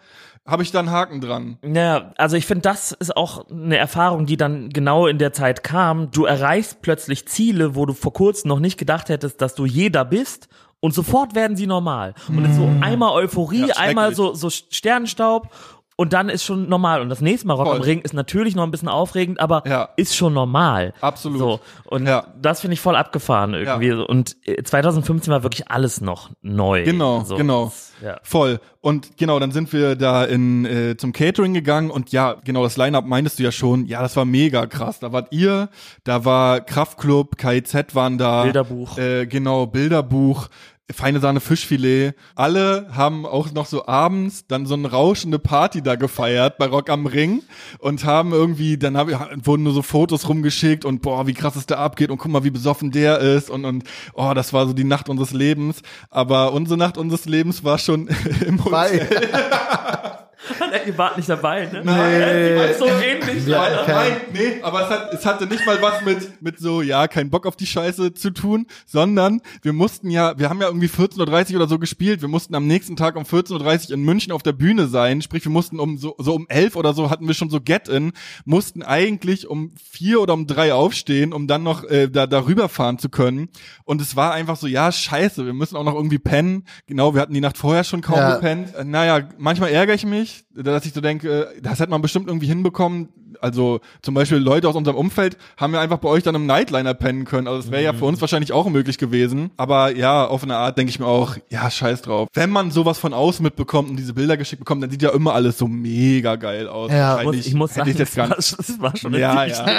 [0.46, 1.58] habe ich da einen Haken dran.
[1.62, 5.62] Naja, also ich finde, das ist auch eine Erfahrung, die dann genau in der Zeit
[5.64, 6.10] kam.
[6.12, 10.06] Du erreichst plötzlich Ziele, wo du vor kurzem noch nicht gedacht hättest, dass du jeder
[10.06, 10.48] bist.
[10.80, 12.14] Und sofort werden sie normal.
[12.30, 15.50] Und ist so einmal Euphorie, Ja, einmal so, so Sternenstaub
[15.98, 17.02] und dann ist schon normal.
[17.02, 17.76] Und das nächste Mal Rock Voll.
[17.76, 19.90] am Ring ist natürlich noch ein bisschen aufregend, aber Ja.
[19.98, 20.94] ist schon normal.
[21.02, 21.40] Absolut.
[21.40, 21.60] So.
[21.86, 22.28] Und Ja.
[22.42, 23.92] das finde ich voll abgefahren irgendwie.
[23.92, 26.84] Und äh, 2015 war wirklich alles noch neu.
[26.84, 27.36] Genau, so.
[27.36, 27.74] genau.
[28.02, 28.18] Ja.
[28.24, 28.60] Voll.
[28.80, 32.78] Und genau, dann sind wir da in äh, zum Catering gegangen und ja, genau, das
[32.78, 33.86] Line-Up meintest du ja schon.
[33.88, 35.00] Ja, das war mega krass.
[35.00, 35.70] Da wart ihr,
[36.04, 38.44] da war Kraftklub, KIZ waren da.
[38.44, 38.98] Bilderbuch.
[39.00, 40.48] Äh, genau, Bilderbuch.
[40.94, 42.14] Feine Sahne Fischfilet.
[42.36, 46.90] Alle haben auch noch so abends dann so eine rauschende Party da gefeiert bei Rock
[46.90, 47.44] am Ring
[47.80, 49.10] und haben irgendwie, dann hab,
[49.46, 52.46] wurden nur so Fotos rumgeschickt und boah, wie krass es da abgeht und guck mal,
[52.46, 55.82] wie besoffen der ist und, und oh, das war so die Nacht unseres Lebens.
[56.10, 58.08] Aber unsere Nacht unseres Lebens war schon
[58.46, 59.08] im Hotel.
[60.88, 61.82] Ihr wart nicht dabei, ne?
[61.84, 62.74] Nein.
[62.78, 63.48] So ähnlich.
[63.48, 67.08] Ja, nein, nee, aber es, hat, es hatte nicht mal was mit, mit so, ja,
[67.08, 70.88] kein Bock auf die Scheiße zu tun, sondern wir mussten ja, wir haben ja irgendwie
[70.88, 74.32] 14.30 Uhr oder so gespielt, wir mussten am nächsten Tag um 14.30 Uhr in München
[74.32, 77.28] auf der Bühne sein, sprich wir mussten um so, so um 11 oder so hatten
[77.28, 78.14] wir schon so Get-In,
[78.46, 83.00] mussten eigentlich um vier oder um drei aufstehen, um dann noch äh, da darüber fahren
[83.00, 83.50] zu können
[83.86, 87.22] und es war einfach so, ja, scheiße, wir müssen auch noch irgendwie pennen, genau, wir
[87.22, 88.36] hatten die Nacht vorher schon kaum Ja.
[88.36, 92.02] gepennt, Äh, naja, manchmal ärgere ich mich, dass ich so denke, äh, das hätte man
[92.02, 93.10] bestimmt irgendwie hinbekommen.
[93.40, 96.94] Also zum Beispiel Leute aus unserem Umfeld haben ja einfach bei euch dann im Nightliner
[96.96, 97.48] pennen können.
[97.48, 99.52] Also das wäre ja für uns wahrscheinlich auch möglich gewesen.
[99.58, 102.30] Aber ja, auf eine Art denke ich mir auch, ja, scheiß drauf.
[102.34, 105.34] Wenn man sowas von außen mitbekommt und diese Bilder geschickt bekommt, dann sieht ja immer
[105.34, 106.92] alles so mega geil aus.
[106.92, 109.66] Ja, Ich muss, ich sagen, ich jetzt das war, das war schon eine Ja, ja.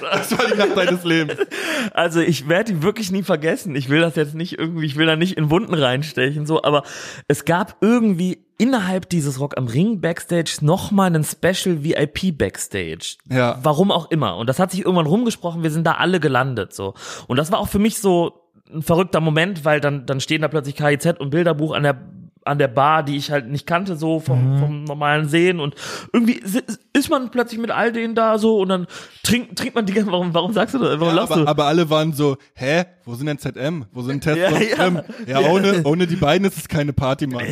[0.00, 1.38] Das war die Nacht deines Lebens.
[1.94, 3.74] Also ich werde die wirklich nie vergessen.
[3.74, 6.82] Ich will das jetzt nicht irgendwie, ich will da nicht in Wunden reinstechen, so, aber
[7.28, 13.16] es gab irgendwie innerhalb dieses Rock am Ring Backstage nochmal einen Special VIP Backstage.
[13.30, 13.58] Ja.
[13.62, 14.36] Warum auch immer.
[14.36, 16.94] Und das hat sich irgendwann rumgesprochen, wir sind da alle gelandet, so.
[17.28, 20.48] Und das war auch für mich so ein verrückter Moment, weil dann, dann stehen da
[20.48, 21.98] plötzlich KIZ und Bilderbuch an der
[22.48, 24.58] an der Bar, die ich halt nicht kannte, so vom, Mhm.
[24.58, 25.74] vom normalen Sehen und
[26.12, 26.40] irgendwie
[26.92, 28.86] ist man plötzlich mit all denen da so und dann
[29.22, 31.46] trinkt, trinkt man die ganze, warum, warum sagst du das, warum Ja, lachst aber, du?
[31.48, 33.84] aber alle waren so, hä, wo sind denn ZM?
[33.92, 35.40] Wo sind Test Ja, und ja.
[35.40, 37.44] Ja, ohne, ohne die beiden ist es keine Party, Mann.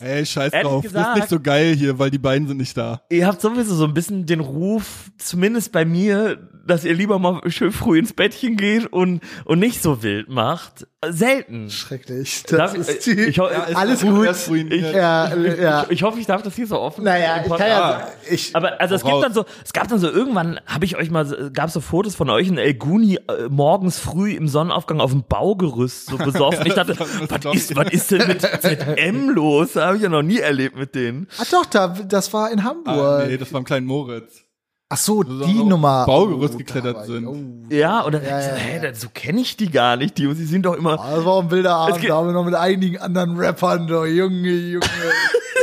[0.00, 0.82] Ey, scheiß Ehrlich drauf.
[0.82, 3.02] Das ist gesagt- nicht so geil hier, weil die beiden sind nicht da.
[3.10, 7.40] Ihr habt sowieso so ein bisschen den Ruf, zumindest bei mir, dass ihr lieber mal
[7.50, 10.86] schön früh ins Bettchen geht und, und nicht so wild macht.
[11.08, 11.70] Selten.
[11.70, 12.42] Schrecklich.
[12.44, 14.26] Darf Das ich- ist die, ich alles Ja, gut.
[14.26, 14.94] erst ruiniert.
[14.94, 15.86] Ja, ja.
[15.88, 17.04] Ich hoffe, ich darf das hier so offen.
[17.04, 18.08] Naja, ich kann ja, Ah.
[18.30, 21.10] ich, Aber also es gibt dann so, es gab dann so irgendwann, habe ich euch
[21.10, 25.00] mal, gab es so Fotos von euch in El Guni äh, morgens früh im Sonnenaufgang
[25.00, 26.66] auf dem Baugerüst so besoffen.
[26.66, 29.76] Ich dachte, was ist, was ist denn mit ZM los?
[29.76, 31.28] Habe ich ja noch nie erlebt mit denen.
[31.40, 32.88] ach doch, da, das war in Hamburg.
[33.22, 34.44] Ah, nee, das war im kleinen Moritz.
[34.90, 36.06] Ach so, So die Nummer.
[36.06, 37.26] Baugerüst da geklettert sind.
[37.26, 37.36] Oh.
[37.68, 38.90] Ja, und dann Ja, ja, hä, ja.
[38.90, 40.16] das- so kenne ich die gar nicht.
[40.16, 40.98] Die, sie sind doch immer.
[40.98, 44.06] Ah, Das war ein wilder Abend, da haben wir noch mit einigen anderen Rappern, da,
[44.06, 44.80] Junge, Junge.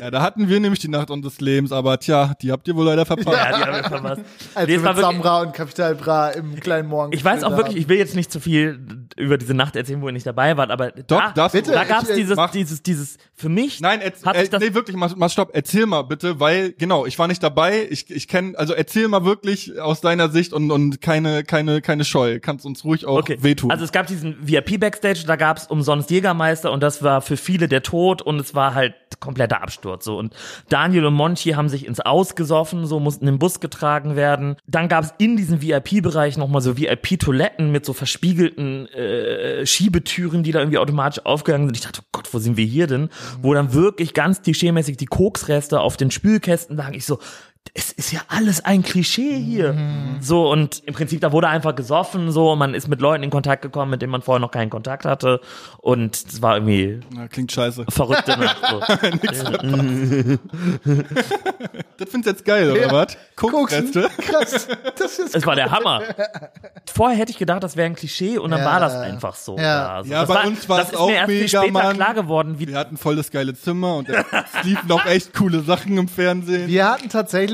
[0.00, 2.84] Ja, da hatten wir nämlich die Nacht unseres Lebens, aber tja, die habt ihr wohl
[2.86, 3.36] leider verpasst.
[3.36, 4.22] Ja, die haben wir verpasst.
[4.54, 7.12] Als Nee, wir mit wirklich- Samra und Kapital Bra im kleinen Morgen.
[7.12, 8.78] Ich weiß auch wirklich, ich will jetzt nicht zu viel
[9.16, 11.48] über diese Nacht erzählen, wo ihr nicht dabei wart, aber Doch, da.
[11.48, 12.50] Bitte, da gab es ich- dieses, mach.
[12.50, 15.50] dieses, dieses, für mich Nein, erz hat äh, sich das nee, wirklich, mal, mal stopp,
[15.52, 19.24] erzähl mal bitte, weil, genau, ich war nicht dabei, ich, ich kenne, also erzähl mal
[19.24, 23.38] wirklich aus deiner Sicht und, und keine, keine, keine Scheu, kannst uns ruhig auch Okay.
[23.40, 23.70] wehtun.
[23.70, 27.66] Also es gab diesen VIP-Backstage, da gab es umsonst Jägermeister und das war für viele
[27.68, 30.18] der Tod und es war halt kompletter Absturz so.
[30.18, 30.34] Und
[30.68, 34.56] Daniel und Monchi haben sich ins Ausgesoffen, so mussten im Bus getragen werden.
[34.66, 40.52] Dann gab es in diesem VIP-Bereich nochmal so VIP-Toiletten mit so verspiegelten äh, Schiebetüren, die
[40.52, 41.76] da irgendwie automatisch aufgegangen sind.
[41.76, 43.08] Ich dachte, oh Gott, wo sind wir hier denn?
[43.42, 46.94] Wo dann wirklich ganz klischeemäßig die Koksreste auf den Spülkästen lagen.
[46.94, 47.18] Ich so,
[47.74, 49.76] es ist ja alles ein Klischee hier.
[50.20, 53.62] So, und im Prinzip, da wurde einfach gesoffen, so, man ist mit Leuten in Kontakt
[53.62, 55.40] gekommen, mit denen man vorher noch keinen Kontakt hatte.
[55.76, 57.84] Und es war irgendwie Na, klingt scheiße.
[57.88, 58.56] verrückte Nacht.
[59.34, 59.52] So.
[61.98, 62.92] Das findest du jetzt geil, oder Ja.
[62.92, 63.16] was?
[63.36, 63.90] Koksen?
[64.18, 64.68] Krass.
[64.96, 66.02] Das ist Es war der Hammer.
[66.92, 68.66] Vorher hätte ich gedacht, das wäre ein Klischee und dann Ja.
[68.66, 69.56] war das einfach so.
[69.58, 69.96] Ja.
[69.96, 71.96] Also Ja, das bei uns war es ist auch mir erst viel mega, später Mann.
[71.96, 74.24] klar geworden, wie Wir hatten voll das geile Zimmer und es
[74.64, 76.68] liefen auch echt coole Sachen im Fernsehen.
[76.68, 77.47] Wir hatten tatsächlich,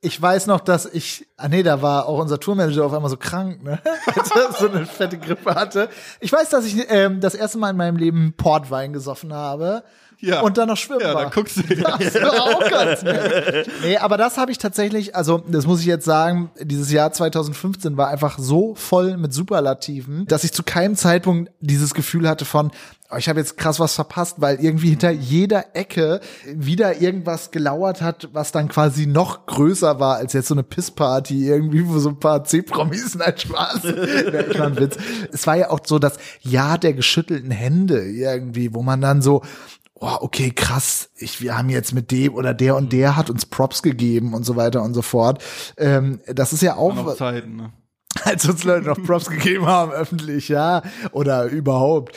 [0.00, 3.16] ich weiß noch, dass ich, ah nee, da war auch unser Tourmanager auf einmal so
[3.16, 3.80] krank, ne?
[4.06, 5.88] Als er so eine fette Grippe hatte.
[6.20, 9.82] Ich weiß, dass ich ähm, das erste Mal in meinem Leben Portwein gesoffen habe.
[10.20, 10.40] Ja.
[10.40, 11.24] Und dann noch schwimmen Ja, war.
[11.24, 11.62] da guckst du.
[11.74, 13.68] Das war auch ganz nett.
[13.82, 17.96] Nee, aber das habe ich tatsächlich, also das muss ich jetzt sagen, dieses Jahr 2015
[17.96, 22.70] war einfach so voll mit Superlativen, dass ich zu keinem Zeitpunkt dieses Gefühl hatte von,
[23.10, 26.20] oh, ich habe jetzt krass was verpasst, weil irgendwie hinter jeder Ecke
[26.52, 31.46] wieder irgendwas gelauert hat, was dann quasi noch größer war als jetzt so eine Pissparty
[31.46, 33.82] irgendwie, wo so ein paar C-Promis, nein, Spaß.
[33.84, 34.96] ja, ich war ein Witz.
[35.32, 39.42] Es war ja auch so das Jahr der geschüttelten Hände irgendwie, wo man dann so,
[40.00, 43.46] oh, okay, krass, ich, wir haben jetzt mit dem oder der und der hat uns
[43.46, 45.42] Props gegeben und so weiter und so fort.
[45.76, 47.72] Ähm, das ist ja auch, Noch Zeiten, ne?
[48.24, 50.82] als uns Leute noch Props gegeben haben, öffentlich, ja,
[51.12, 52.16] oder überhaupt.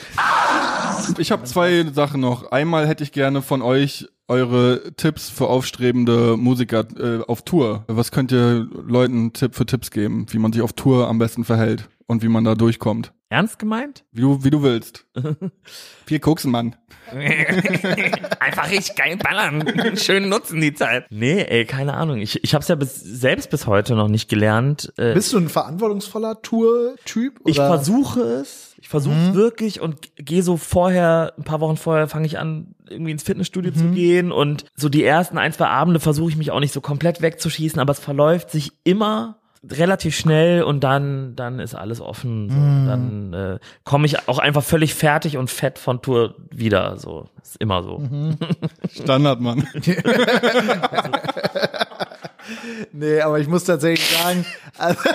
[1.17, 2.51] Ich habe zwei Sachen noch.
[2.51, 7.83] Einmal hätte ich gerne von euch eure Tipps für aufstrebende Musiker äh, auf Tour.
[7.87, 11.43] Was könnt ihr Leuten Tipp für Tipps geben, wie man sich auf Tour am besten
[11.43, 13.13] verhält und wie man da durchkommt?
[13.31, 14.03] ernst gemeint?
[14.11, 15.05] Wie du, wie du willst.
[16.05, 16.75] Viel koksen, Mann.
[18.39, 19.95] Einfach richtig geil ballern.
[19.95, 21.05] Schön nutzen die Zeit.
[21.09, 22.19] Nee, ey, keine Ahnung.
[22.19, 24.93] Ich, ich habe es ja bis, selbst bis heute noch nicht gelernt.
[24.97, 27.39] Äh, Bist du ein verantwortungsvoller Tour-Typ?
[27.45, 28.75] ich versuche es.
[28.81, 32.75] Ich versuche es wirklich und gehe so vorher, ein paar Wochen vorher fange ich an,
[32.89, 36.51] irgendwie ins Fitnessstudio zu gehen und so die ersten ein, zwei Abende versuche ich mich
[36.51, 41.59] auch nicht so komplett wegzuschießen, aber es verläuft sich immer relativ schnell und dann dann
[41.59, 42.87] ist alles offen so.
[42.87, 47.57] dann äh, komme ich auch einfach völlig fertig und fett von Tour wieder so ist
[47.57, 48.01] immer so
[48.91, 49.67] Standard, Mann.
[52.91, 54.45] Nee, aber ich muss tatsächlich sagen,
[54.77, 54.99] also,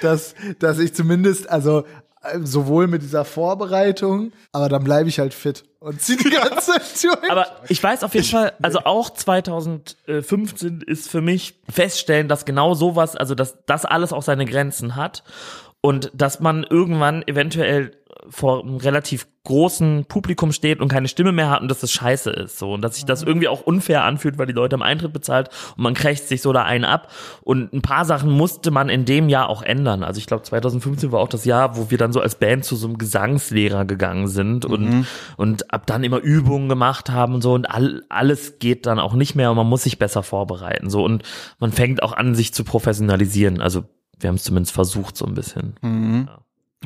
[0.00, 1.84] dass, dass ich zumindest, also
[2.42, 6.82] sowohl mit dieser Vorbereitung, aber dann bleibe ich halt fit und zieh die ganze Zeit
[7.02, 7.30] durch.
[7.30, 12.74] Aber ich weiß auf jeden Fall, also auch 2015 ist für mich feststellen, dass genau
[12.74, 15.24] sowas, also dass das alles auch seine Grenzen hat
[15.80, 17.92] und dass man irgendwann eventuell
[18.28, 22.30] vor einem relativ großen Publikum steht und keine Stimme mehr hat und dass das scheiße
[22.30, 25.12] ist so und dass sich das irgendwie auch unfair anfühlt, weil die Leute am Eintritt
[25.12, 27.10] bezahlt und man krächzt sich so da einen ab
[27.42, 30.04] und ein paar Sachen musste man in dem Jahr auch ändern.
[30.04, 32.76] Also ich glaube 2015 war auch das Jahr, wo wir dann so als Band zu
[32.76, 35.06] so einem Gesangslehrer gegangen sind und
[35.36, 39.14] und ab dann immer Übungen gemacht haben und so und all, alles geht dann auch
[39.14, 41.24] nicht mehr und man muss sich besser vorbereiten so und
[41.58, 43.60] man fängt auch an sich zu professionalisieren.
[43.60, 43.84] Also
[44.20, 45.74] wir haben es zumindest versucht so ein bisschen.
[45.82, 46.28] Mhm.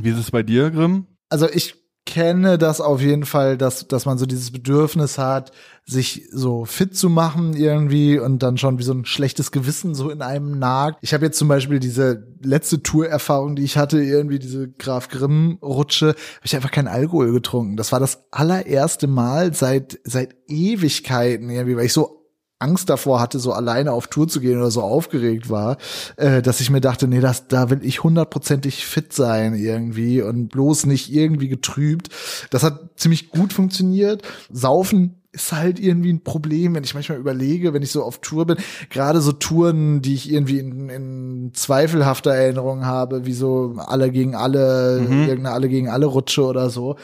[0.01, 1.07] Wie ist es bei dir, Grimm?
[1.29, 5.51] Also ich kenne das auf jeden Fall, dass, dass man so dieses Bedürfnis hat,
[5.85, 10.09] sich so fit zu machen irgendwie und dann schon wie so ein schlechtes Gewissen so
[10.09, 10.99] in einem nagt.
[11.03, 15.59] Ich habe jetzt zum Beispiel diese letzte Tourerfahrung, die ich hatte, irgendwie diese Graf Grimm
[15.61, 17.77] Rutsche, habe ich einfach keinen Alkohol getrunken.
[17.77, 22.26] Das war das allererste Mal seit seit Ewigkeiten irgendwie, weil ich so
[22.59, 25.77] Angst davor hatte, so alleine auf Tour zu gehen oder so aufgeregt war,
[26.17, 30.49] äh, dass ich mir dachte, nee, das, da will ich hundertprozentig fit sein irgendwie und
[30.49, 32.09] bloß nicht irgendwie getrübt.
[32.51, 34.23] Das hat ziemlich gut funktioniert.
[34.51, 38.47] Saufen ist halt irgendwie ein Problem, wenn ich manchmal überlege, wenn ich so auf Tour
[38.47, 38.57] bin,
[38.89, 44.35] gerade so Touren, die ich irgendwie in, in zweifelhafter Erinnerung habe, wie so alle gegen
[44.35, 45.29] alle, mhm.
[45.29, 46.97] irgendeine alle gegen alle Rutsche oder so,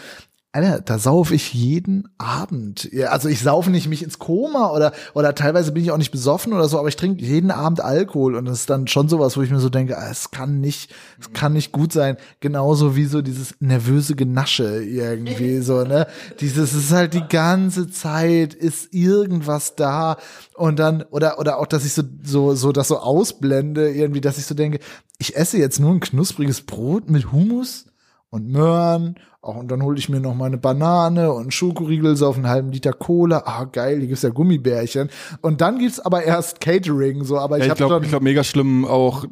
[0.55, 2.91] Alter, da sauf ich jeden Abend.
[3.09, 6.53] Also ich saufe nicht mich ins Koma oder oder teilweise bin ich auch nicht besoffen
[6.53, 9.41] oder so, aber ich trinke jeden Abend Alkohol und das ist dann schon sowas, wo
[9.41, 12.19] ich mir so denke, ah, es kann nicht, es kann nicht gut sein.
[12.41, 16.07] Genauso wie so dieses nervöse Genasche irgendwie so, ne?
[16.41, 20.19] Dieses ist halt die ganze Zeit ist irgendwas da
[20.55, 24.37] und dann oder oder auch, dass ich so so so das so ausblende irgendwie, dass
[24.37, 24.81] ich so denke,
[25.17, 27.87] ich esse jetzt nur ein knuspriges Brot mit Hummus
[28.29, 32.29] und Möhren auch, und dann hole ich mir noch mal eine Banane und Schokoriegel so
[32.29, 33.43] auf einen halben Liter Cola.
[33.45, 35.11] Ah, geil, hier gibt's ja Gummibärchen.
[35.41, 38.45] Und dann gibt's aber erst Catering, so, aber ich, ja, ich glaube, ich glaube, mega
[38.45, 39.25] schlimm auch,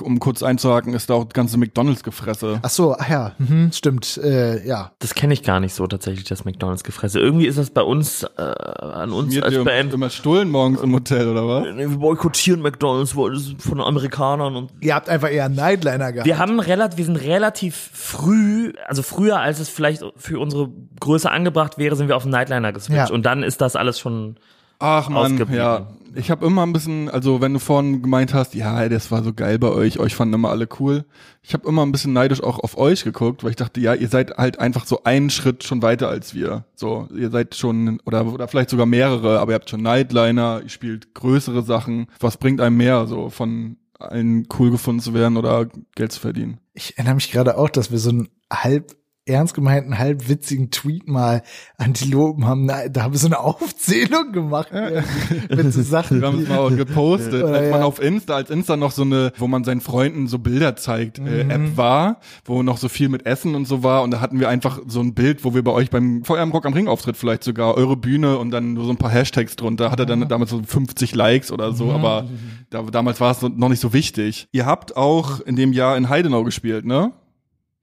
[0.00, 2.58] um kurz einzuhaken, ist da auch ganze McDonalds-Gefresse.
[2.60, 4.90] Ach so, ach ja, mhm, stimmt, äh, ja.
[4.98, 7.20] Das kenne ich gar nicht so tatsächlich, das McDonalds-Gefresse.
[7.20, 9.94] Irgendwie ist das bei uns, äh, an uns Mir als ihr Band.
[9.94, 11.76] immer Stullen morgens im Hotel, oder was?
[11.76, 16.26] Wir boykottieren McDonalds von Amerikanern und Ihr habt einfach eher einen Nightliner gehabt.
[16.26, 21.30] wir haben relativ, wir sind relativ früh, also früher als es vielleicht für unsere Größe
[21.30, 23.14] angebracht wäre, sind wir auf den Nightliner geswitcht Ja.
[23.14, 24.36] und dann ist das alles schon
[24.84, 25.86] Ach man, ja.
[26.16, 29.32] Ich habe immer ein bisschen, also wenn du vorhin gemeint hast, ja, das war so
[29.32, 31.04] geil bei euch, euch fanden immer alle cool.
[31.40, 34.08] Ich habe immer ein bisschen neidisch auch auf euch geguckt, weil ich dachte, ja, ihr
[34.08, 36.64] seid halt einfach so einen Schritt schon weiter als wir.
[36.74, 40.68] So, ihr seid schon oder oder vielleicht sogar mehrere, aber ihr habt schon Nightliner, ihr
[40.68, 42.08] spielt größere Sachen.
[42.18, 46.58] Was bringt einem mehr, so von allen cool gefunden zu werden oder Geld zu verdienen?
[46.74, 51.06] Ich erinnere mich gerade auch, dass wir so einen halb ernst gemeinten, halb witzigen Tweet
[51.06, 51.42] mal
[51.76, 52.66] Antilopen haben.
[52.66, 56.20] Na, Da haben wir so eine Aufzählung gemacht irgendwie mit so Sachen.
[56.20, 57.86] Wir haben es mal gepostet, als man ja.
[57.86, 61.42] auf Insta, als Insta noch so eine, wo man seinen Freunden so Bilder zeigt, äh,
[61.42, 64.48] App war, wo noch so viel mit Essen und so war und da hatten wir
[64.48, 67.16] einfach so ein Bild, wo wir bei euch beim vor eurem Rock am Ring Auftritt
[67.16, 70.50] vielleicht sogar eure Bühne und dann nur so ein paar Hashtags drunter, hatte dann damals
[70.50, 72.28] so 50 Likes oder so, aber
[72.70, 74.48] da, damals war es noch nicht so wichtig.
[74.52, 77.12] Ihr habt auch in dem Jahr in Heidenau gespielt, ne?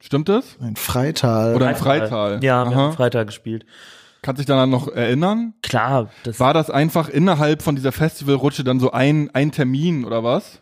[0.02, 0.58] Stimmt das?
[0.62, 1.56] Ein Freital.
[1.56, 2.44] Oder in Freital?
[2.44, 3.66] Ja, wir haben Freitag gespielt.
[4.22, 5.54] Kannst dich daran noch erinnern?
[5.62, 10.24] Klar, das, War das einfach innerhalb von dieser Festivalrutsche dann so ein, ein Termin oder
[10.24, 10.62] was?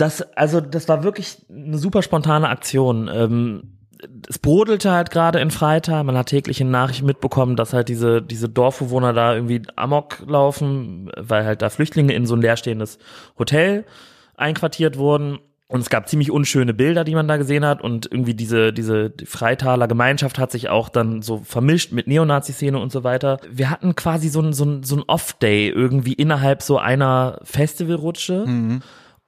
[0.00, 3.10] das, also das war wirklich eine super spontane Aktion.
[3.12, 3.76] Ähm,
[4.28, 6.04] es brodelte halt gerade in Freital.
[6.04, 11.10] Man hat täglich in Nachrichten mitbekommen, dass halt diese, diese Dorfbewohner da irgendwie Amok laufen,
[11.18, 12.98] weil halt da Flüchtlinge in so ein leerstehendes
[13.38, 13.84] Hotel
[14.36, 15.38] einquartiert wurden.
[15.70, 17.80] Und es gab ziemlich unschöne Bilder, die man da gesehen hat.
[17.80, 22.90] Und irgendwie diese, diese Freitaler Gemeinschaft hat sich auch dann so vermischt mit Neonazi-Szene und
[22.90, 23.38] so weiter.
[23.48, 28.46] Wir hatten quasi so ein, so ein, so ein Off-Day irgendwie innerhalb so einer Festivalrutsche.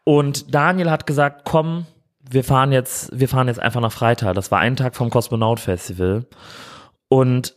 [0.03, 1.86] Und Daniel hat gesagt, komm,
[2.28, 4.34] wir fahren jetzt, wir fahren jetzt einfach nach Freital.
[4.34, 6.26] Das war ein Tag vom Kosmonaut Festival.
[7.07, 7.55] Und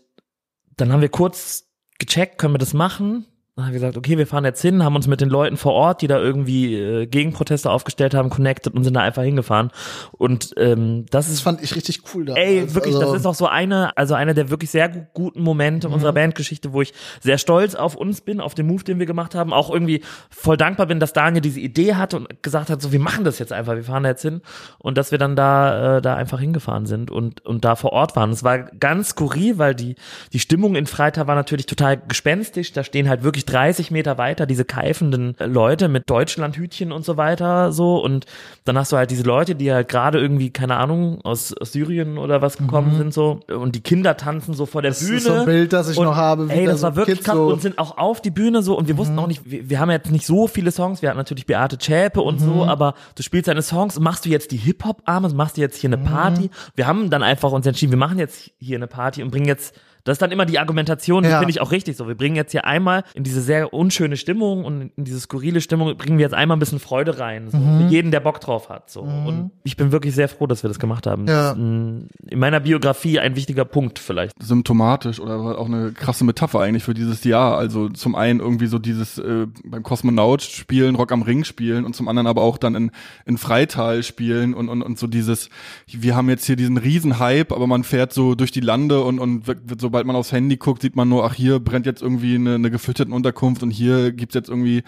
[0.77, 3.25] dann haben wir kurz gecheckt, können wir das machen?
[3.55, 5.71] Dann haben wir gesagt, okay, wir fahren jetzt hin, haben uns mit den Leuten vor
[5.71, 9.71] Ort, die da irgendwie äh, Gegenproteste aufgestellt haben, connected und sind da einfach hingefahren.
[10.11, 12.33] Und ähm, das Das ist fand ich richtig cool da.
[12.33, 15.41] Ey, wirklich, also, das ist auch so eine, also einer der wirklich sehr gu- guten
[15.41, 19.05] Momente unserer Bandgeschichte, wo ich sehr stolz auf uns bin, auf den Move, den wir
[19.05, 19.53] gemacht haben.
[19.53, 22.99] Auch irgendwie voll dankbar bin, dass Daniel diese Idee hatte und gesagt hat, so, wir
[22.99, 24.41] machen das jetzt einfach, wir fahren da jetzt hin.
[24.79, 28.17] Und dass wir dann da, äh, da einfach hingefahren sind und, und da vor Ort
[28.17, 28.31] waren.
[28.31, 29.95] Es war ganz skurril, weil die,
[30.33, 32.73] die Stimmung in Freitag war natürlich total gespenstisch.
[32.73, 37.17] Da stehen halt wirklich 30 Meter weiter diese keifenden äh, Leute mit Deutschlandhütchen und so
[37.17, 38.03] weiter, so.
[38.03, 38.25] Und
[38.63, 42.17] dann hast du halt diese Leute, die halt gerade irgendwie, keine Ahnung, aus, aus Syrien
[42.17, 43.39] oder was gekommen sind, so.
[43.47, 44.95] Und die Kinder tanzen so vor der Mhm.
[44.95, 45.17] Das Bühne.
[45.17, 47.17] ist so ein Bild, das ich und, noch habe, Ey, da das so war wirklich
[47.17, 47.53] Kids krass so- Mhm.
[47.53, 49.91] und sind auch auf die Bühne so und wir wussten auch nicht, wir, wir haben
[49.91, 52.45] jetzt nicht so viele Songs, wir hatten natürlich Beate Zschäpe und Mhm.
[52.45, 55.89] so, aber du spielst deine Songs, machst du jetzt die Hip-Hop-Arme, machst du jetzt hier
[55.89, 56.05] eine Mhm.
[56.05, 56.49] Party?
[56.75, 59.75] Wir haben dann einfach uns entschieden, wir machen jetzt hier eine Party und bringen jetzt
[60.05, 61.39] Das ist dann immer die Argumentation, die Ja.
[61.39, 62.07] finde ich auch richtig so.
[62.07, 65.97] Wir bringen jetzt hier einmal in diese sehr unschöne Stimmung und in diese skurrile Stimmung
[65.97, 67.49] bringen wir jetzt einmal ein bisschen Freude rein.
[67.49, 67.57] So.
[67.57, 67.81] Mhm.
[67.81, 68.89] Für jeden, der Bock drauf hat.
[68.89, 69.01] So.
[69.01, 71.27] Und ich bin wirklich sehr froh, dass wir das gemacht haben.
[71.27, 71.33] Ja.
[71.49, 74.33] Das ist ein, in meiner Biografie ein wichtiger Punkt vielleicht.
[74.41, 77.57] symptomatisch oder auch eine krasse Metapher eigentlich für dieses Jahr.
[77.57, 81.95] Also zum einen irgendwie so dieses äh, beim Kosmonaut spielen, Rock am Ring spielen und
[81.95, 82.91] zum anderen aber auch dann in,
[83.25, 85.49] in Freital spielen und, und, und so dieses,
[85.87, 89.19] wir haben jetzt hier diesen riesen Hype, aber man fährt so durch die Lande und,
[89.19, 92.01] und wird, wird, sobald man aufs Handy guckt, sieht man nur, ach hier brennt jetzt
[92.01, 94.83] irgendwie eine, eine gefütterte Unterkunft und hier gibt's jetzt irgendwie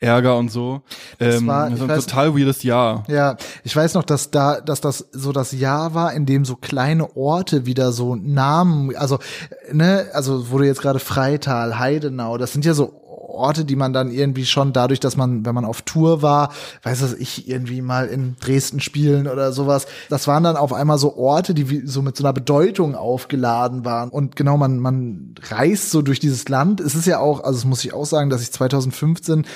[0.00, 0.82] Ärger und so.
[1.18, 3.04] Ähm, war- das ist ein weiß- total weirdes Jahr.
[3.08, 6.56] Ja, ich weiß noch, dass da, dass das so das Jahr war, in dem so
[6.56, 9.18] kleine Orte wieder so Namen, also
[9.72, 12.92] ne, also wo du jetzt gerade Freital, Heidenau, das sind ja so
[13.30, 16.52] Orte, die man dann irgendwie schon dadurch, dass man, wenn man auf Tour war,
[16.82, 20.98] weiß das ich, irgendwie mal in Dresden spielen oder sowas, das waren dann auf einmal
[20.98, 24.10] so Orte, die wie, so mit so einer Bedeutung aufgeladen waren.
[24.10, 26.80] Und genau, man, man reist so durch dieses Land.
[26.80, 29.46] Es ist ja auch, also das muss ich auch sagen, dass ich 2015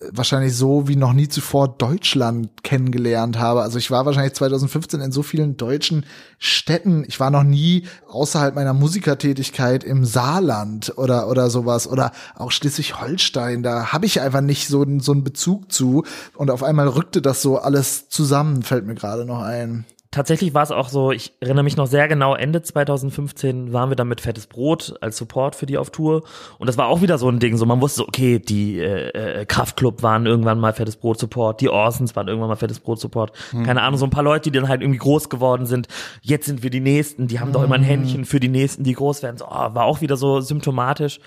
[0.00, 3.62] wahrscheinlich so wie noch nie zuvor Deutschland kennengelernt habe.
[3.62, 6.06] Also ich war wahrscheinlich 2015 in so vielen deutschen
[6.38, 7.04] Städten.
[7.08, 13.64] Ich war noch nie außerhalb meiner Musikertätigkeit im Saarland oder oder sowas oder auch Schleswig-Holstein.
[13.64, 16.04] Da habe ich einfach nicht so, so einen Bezug zu.
[16.36, 19.84] Und auf einmal rückte das so alles zusammen, fällt mir gerade noch ein.
[20.10, 23.96] Tatsächlich war es auch so, ich erinnere mich noch sehr genau, Ende 2015 waren wir
[23.96, 26.22] dann mit Fettes Brot als Support für die auf Tour.
[26.58, 29.40] Und das war auch wieder so ein Ding, so man wusste, so, okay, die äh,
[29.40, 33.00] äh, Kraftklub waren irgendwann mal Fettes Brot Support, die Orsons waren irgendwann mal Fettes Brot
[33.00, 33.32] Support.
[33.64, 35.88] Keine Ahnung, so ein paar Leute, die dann halt irgendwie groß geworden sind.
[36.22, 38.94] Jetzt sind wir die Nächsten, die haben doch immer ein Händchen für die Nächsten, die
[38.94, 39.36] groß werden.
[39.36, 41.20] So, oh, war auch wieder so symptomatisch.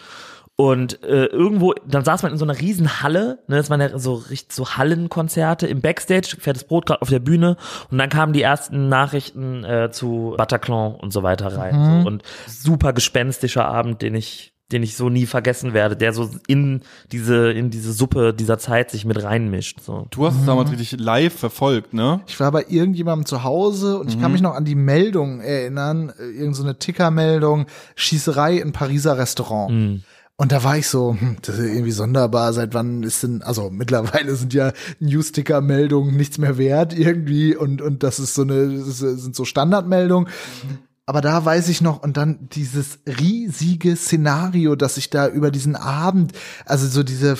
[0.61, 3.97] Und äh, irgendwo, dann saß man in so einer riesen Halle, ne, das waren ja
[3.97, 7.57] so richtig so Hallenkonzerte im Backstage, fettes Brot gerade auf der Bühne
[7.89, 12.03] und dann kamen die ersten Nachrichten äh, zu Bataclan und so weiter rein.
[12.03, 12.07] So.
[12.07, 16.81] Und super gespenstischer Abend, den ich, den ich so nie vergessen werde, der so in
[17.11, 19.79] diese, in diese Suppe dieser Zeit sich mit reinmischt.
[19.81, 20.05] So.
[20.11, 22.21] Du hast es damals richtig live verfolgt, ne?
[22.27, 26.13] Ich war bei irgendjemandem zu Hause und ich kann mich noch an die Meldung erinnern,
[26.19, 30.03] äh, irgend so eine Tickermeldung, Schießerei in Pariser Restaurant.
[30.41, 33.69] Und da war ich so, hm, das ist irgendwie sonderbar, seit wann ist denn, also
[33.69, 39.35] mittlerweile sind ja Newsticker-Meldungen nichts mehr wert irgendwie und, und das ist so eine, sind
[39.35, 40.27] so Standardmeldungen.
[41.05, 45.75] Aber da weiß ich noch, und dann dieses riesige Szenario, dass ich da über diesen
[45.75, 46.33] Abend,
[46.65, 47.35] also so diese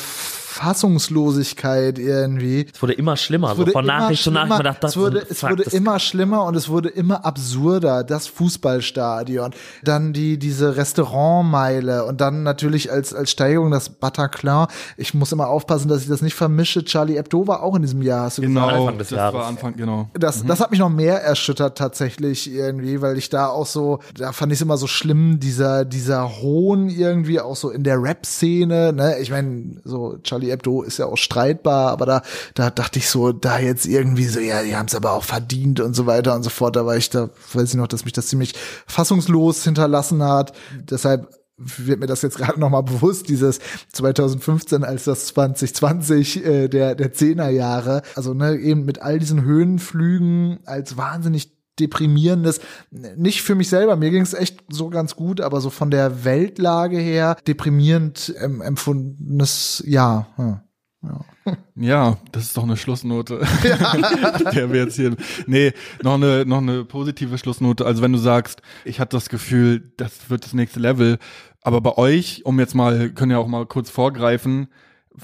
[0.51, 4.49] Fassungslosigkeit irgendwie, Es wurde immer schlimmer, es so wurde von immer Nachricht zu Nachricht.
[4.49, 4.69] Man schlimmer.
[4.73, 7.25] dachte, das es wurde, ist- es fuck, wurde das- immer schlimmer und es wurde immer
[7.25, 8.03] absurder.
[8.03, 9.51] Das Fußballstadion,
[9.83, 14.67] dann die diese Restaurantmeile und dann natürlich als als Steigerung das Bataclan.
[14.97, 16.83] Ich muss immer aufpassen, dass ich das nicht vermische.
[16.85, 18.25] Charlie Hebdo war auch in diesem Jahr.
[18.25, 19.33] Hast du Genau, Anfang des das Jahres.
[19.35, 20.09] war Anfang, genau.
[20.13, 24.31] das, das hat mich noch mehr erschüttert tatsächlich irgendwie, weil ich da auch so, da
[24.31, 28.93] fand ich es immer so schlimm, dieser, dieser Hohn irgendwie auch so in der Rap-Szene,
[28.93, 29.19] ne?
[29.19, 32.21] Ich meine, so Charlie Hebdo ist ja auch streitbar, aber da,
[32.55, 35.79] da dachte ich so, da jetzt irgendwie so, ja, die haben es aber auch verdient
[35.79, 36.75] und so weiter und so fort.
[36.75, 38.53] Da war ich da, weiß ich noch, dass mich das ziemlich
[38.87, 40.53] fassungslos hinterlassen hat.
[40.89, 43.59] Deshalb wird mir das jetzt gerade noch mal bewusst, dieses
[43.93, 50.59] 2015 als das 2020 äh, der der Zehnerjahre, also ne eben mit all diesen Höhenflügen
[50.65, 52.59] als wahnsinnig deprimierendes,
[52.89, 56.23] nicht für mich selber, mir ging es echt so ganz gut, aber so von der
[56.25, 60.27] Weltlage her deprimierend ähm, empfundenes Jahr.
[61.03, 61.55] Hm.
[61.73, 63.39] Ja, das ist doch eine Schlussnote.
[64.53, 65.15] Der wir jetzt hier.
[65.47, 67.87] Nee, noch eine, noch eine positive Schlussnote.
[67.87, 71.17] Also wenn du sagst, ich hatte das Gefühl, das wird das nächste Level.
[71.63, 74.67] Aber bei euch, um jetzt mal, können ja auch mal kurz vorgreifen,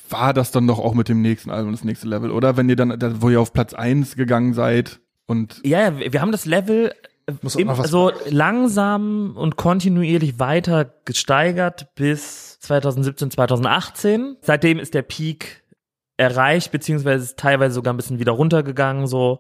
[0.09, 2.57] war das dann doch auch mit dem nächsten Album das nächste Level, oder?
[2.57, 6.21] Wenn ihr dann, da- wo ihr auf Platz eins gegangen seid und Ja, ja, wir
[6.21, 6.93] haben das Level
[7.27, 14.37] im, noch was- so langsam und kontinuierlich weiter gesteigert bis 2017, 2018.
[14.41, 15.63] Seitdem ist der Peak
[16.17, 19.39] erreicht, beziehungsweise ist teilweise sogar ein bisschen wieder runtergegangen, so.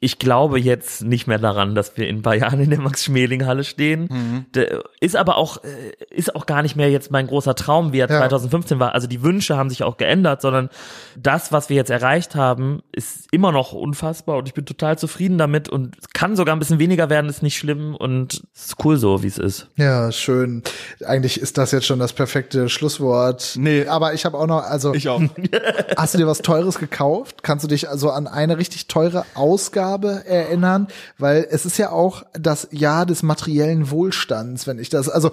[0.00, 3.64] Ich glaube jetzt nicht mehr daran, dass wir in ein paar Jahren in der Max-Schmeling-Halle
[3.64, 4.44] stehen.
[4.54, 5.68] Der ist aber auch, äh,
[6.10, 8.18] ist auch gar nicht mehr jetzt mein großer Traum, wie er Ja.
[8.18, 8.92] 2015 war.
[8.94, 10.68] Also die Wünsche haben sich auch geändert, sondern
[11.16, 15.38] das, was wir jetzt erreicht haben, ist immer noch unfassbar und ich bin total zufrieden
[15.38, 18.84] damit und es kann sogar ein bisschen weniger werden, ist nicht schlimm und es ist
[18.84, 19.68] cool so, wie es ist.
[19.76, 20.62] Ja, schön.
[21.06, 23.54] Eigentlich ist das jetzt schon das perfekte Schlusswort.
[23.56, 23.86] Nee.
[23.86, 25.22] aber ich habe auch noch, also ich auch.
[25.96, 27.42] Hast du dir was Teures gekauft?
[27.42, 30.88] Kannst du dich also an eine richtig teure Ausgabe erinnern?
[31.18, 35.30] Weil es ist ja auch das Jahr des materiellen Wohlstands, wenn ich das, also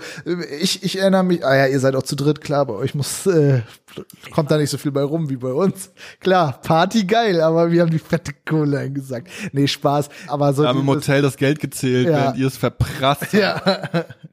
[0.59, 3.25] ich, ich erinnere mich, ah ja, ihr seid auch zu dritt, klar, bei euch muss,
[3.25, 3.61] äh,
[4.33, 5.91] kommt da nicht so viel bei rum wie bei uns.
[6.19, 9.27] Klar, Party geil, aber wir haben die fette Kohle eingesagt.
[9.51, 10.63] Nee, Spaß, aber so.
[10.63, 12.13] Wir haben im Hotel das Geld gezählt, Ja.
[12.17, 13.33] während ihr es verprasst habt.
[13.33, 13.61] ja,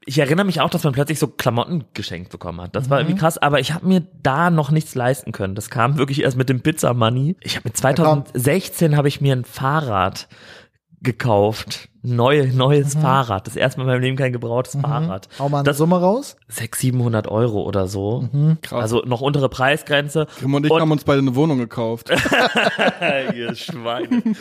[0.09, 2.75] ich erinnere mich auch, dass man plötzlich so Klamotten geschenkt bekommen hat.
[2.75, 5.53] Das war irgendwie krass, aber ich habe mir da noch nichts leisten können.
[5.53, 7.37] Das kam wirklich erst mit dem Pizza Money.
[7.41, 10.27] Ich habe mit 2016 habe ich mir ein Fahrrad
[11.01, 11.87] gekauft.
[12.01, 13.45] Neue, neues Fahrrad.
[13.45, 15.27] Das erste Mal in meinem Leben kein gebrauchtes Fahrrad.
[15.37, 16.37] Hau mal eine Das- Summe raus.
[16.47, 18.29] 600, 700 Euro oder so.
[18.61, 18.81] Krass.
[18.81, 20.27] Also noch untere Preisgrenze.
[20.39, 22.09] Grimm und ich Und- haben uns beide eine Wohnung gekauft.
[23.35, 24.23] Ihr Schweine.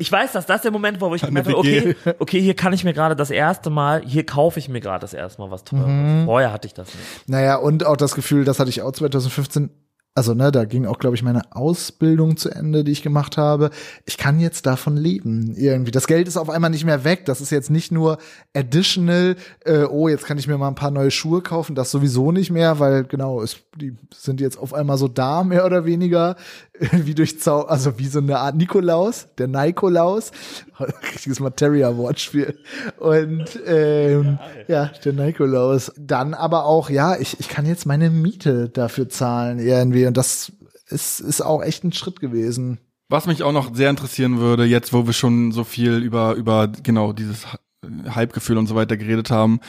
[0.00, 2.72] Ich weiß, dass das der Moment war, wo ich gemerkt habe, okay, okay, hier kann
[2.72, 5.62] ich mir gerade das erste Mal, hier kaufe ich mir gerade das erste Mal was
[5.62, 5.86] Teures.
[5.86, 6.24] Mhm.
[6.24, 7.28] Vorher hatte ich das nicht.
[7.28, 9.70] Naja, und auch das Gefühl, das hatte ich auch 2015.
[10.16, 13.68] Also, ne, da ging auch, glaube ich, meine Ausbildung zu Ende, die ich gemacht habe.
[14.06, 15.90] Ich kann jetzt davon leben, irgendwie.
[15.90, 17.26] Das Geld ist auf einmal nicht mehr weg.
[17.26, 18.16] Das ist jetzt nicht nur
[18.54, 19.36] additional,
[19.66, 21.74] äh, oh, jetzt kann ich mir mal ein paar neue Schuhe kaufen.
[21.74, 25.66] Das sowieso nicht mehr, weil, genau, es, die sind jetzt auf einmal so da, mehr
[25.66, 26.36] oder weniger,
[26.92, 30.32] wie durch Zau, also wie so eine Art Nikolaus, der Nikolaus.
[30.80, 32.58] Richtiges Materia-Wortspiel.
[32.98, 35.92] Und, ähm, ja, der Nikolaus.
[35.96, 40.06] Dann aber auch, ja, ich, ich kann jetzt meine Miete dafür zahlen irgendwie.
[40.06, 40.52] Und das
[40.88, 42.78] ist, ist auch echt ein Schritt gewesen.
[43.08, 46.68] Was mich auch noch sehr interessieren würde, jetzt wo wir schon so viel über, über
[46.68, 47.46] genau dieses
[48.14, 49.60] Hype-Gefühl und so weiter geredet haben,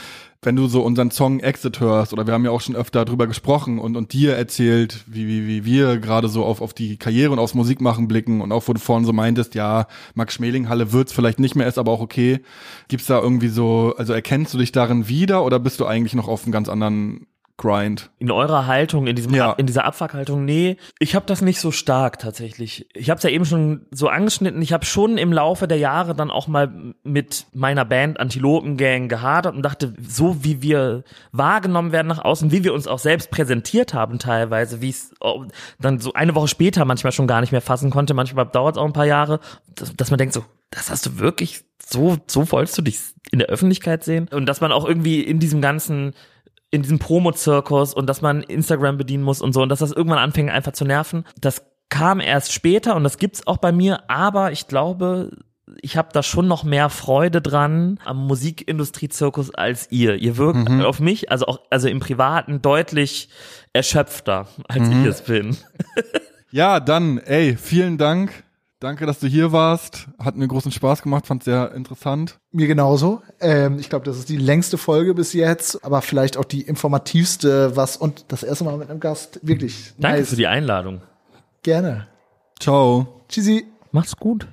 [0.42, 3.28] wenn du so unseren Song Exit hörst, oder wir haben ja auch schon öfter drüber
[3.28, 7.32] gesprochen und, und dir erzählt, wie, wie, wie wir gerade so auf, auf die Karriere
[7.32, 10.94] und aufs Musikmachen blicken und auch wo du vorhin so meintest, ja, Max Schmeling Halle
[10.94, 12.42] wird's vielleicht nicht mehr, ist aber auch okay.
[12.88, 16.28] Gibt's da irgendwie so, also erkennst du dich darin wieder oder bist du eigentlich noch
[16.28, 17.26] auf einem ganz anderen
[17.58, 18.12] Grind?
[18.20, 19.52] In eurer Haltung, in diesem Ja.
[19.52, 22.88] Ab, in dieser Abfuckhaltung, nee, ich habe das nicht so stark tatsächlich.
[22.94, 24.62] Ich habe es ja eben schon so angeschnitten.
[24.62, 26.72] Ich habe schon im Laufe der Jahre dann auch mal
[27.04, 32.52] mit meiner Band Antilopen Gang gehadert und dachte, so wie wir wahrgenommen werden nach außen,
[32.52, 35.46] wie wir uns auch selbst präsentiert haben teilweise, wie es oh,
[35.80, 38.14] dann so eine Woche später manchmal schon gar nicht mehr fassen konnte.
[38.14, 39.40] Manchmal dauert es auch ein paar Jahre,
[39.74, 43.00] dass, dass man denkt so, das hast du wirklich so so wolltest du dich
[43.32, 46.14] in der Öffentlichkeit sehen und dass man auch irgendwie in diesem ganzen
[46.72, 50.20] in diesem Promo-Zirkus und dass man Instagram bedienen muss und so und dass das irgendwann
[50.20, 51.24] anfing einfach zu nerven.
[51.40, 55.32] Das kam erst später und das gibt's auch bei mir, aber ich glaube,
[55.82, 60.16] ich habe da schon noch mehr Freude dran am Musikindustrie-Zirkus als ihr.
[60.16, 63.30] Ihr wirkt auf mich, also auch also im Privaten deutlich
[63.74, 65.58] erschöpfter, als ich es bin.
[66.50, 68.46] Ja, dann, ey, vielen Dank.
[68.80, 70.08] Danke, dass du hier warst.
[70.20, 72.38] Hat mir großen Spaß gemacht, fand sehr interessant.
[72.52, 73.24] Mir genauso.
[73.40, 77.76] Ähm, ich glaube, das ist die längste Folge bis jetzt, aber vielleicht auch die informativste,
[77.76, 79.40] was und das erste Mal mit einem Gast.
[79.42, 79.94] Wirklich.
[79.98, 80.30] Danke nice.
[80.30, 81.02] für die Einladung.
[81.64, 82.08] Gerne.
[82.60, 83.24] Ciao.
[83.30, 83.66] Tschüssi.
[83.92, 84.48] Mach's gut.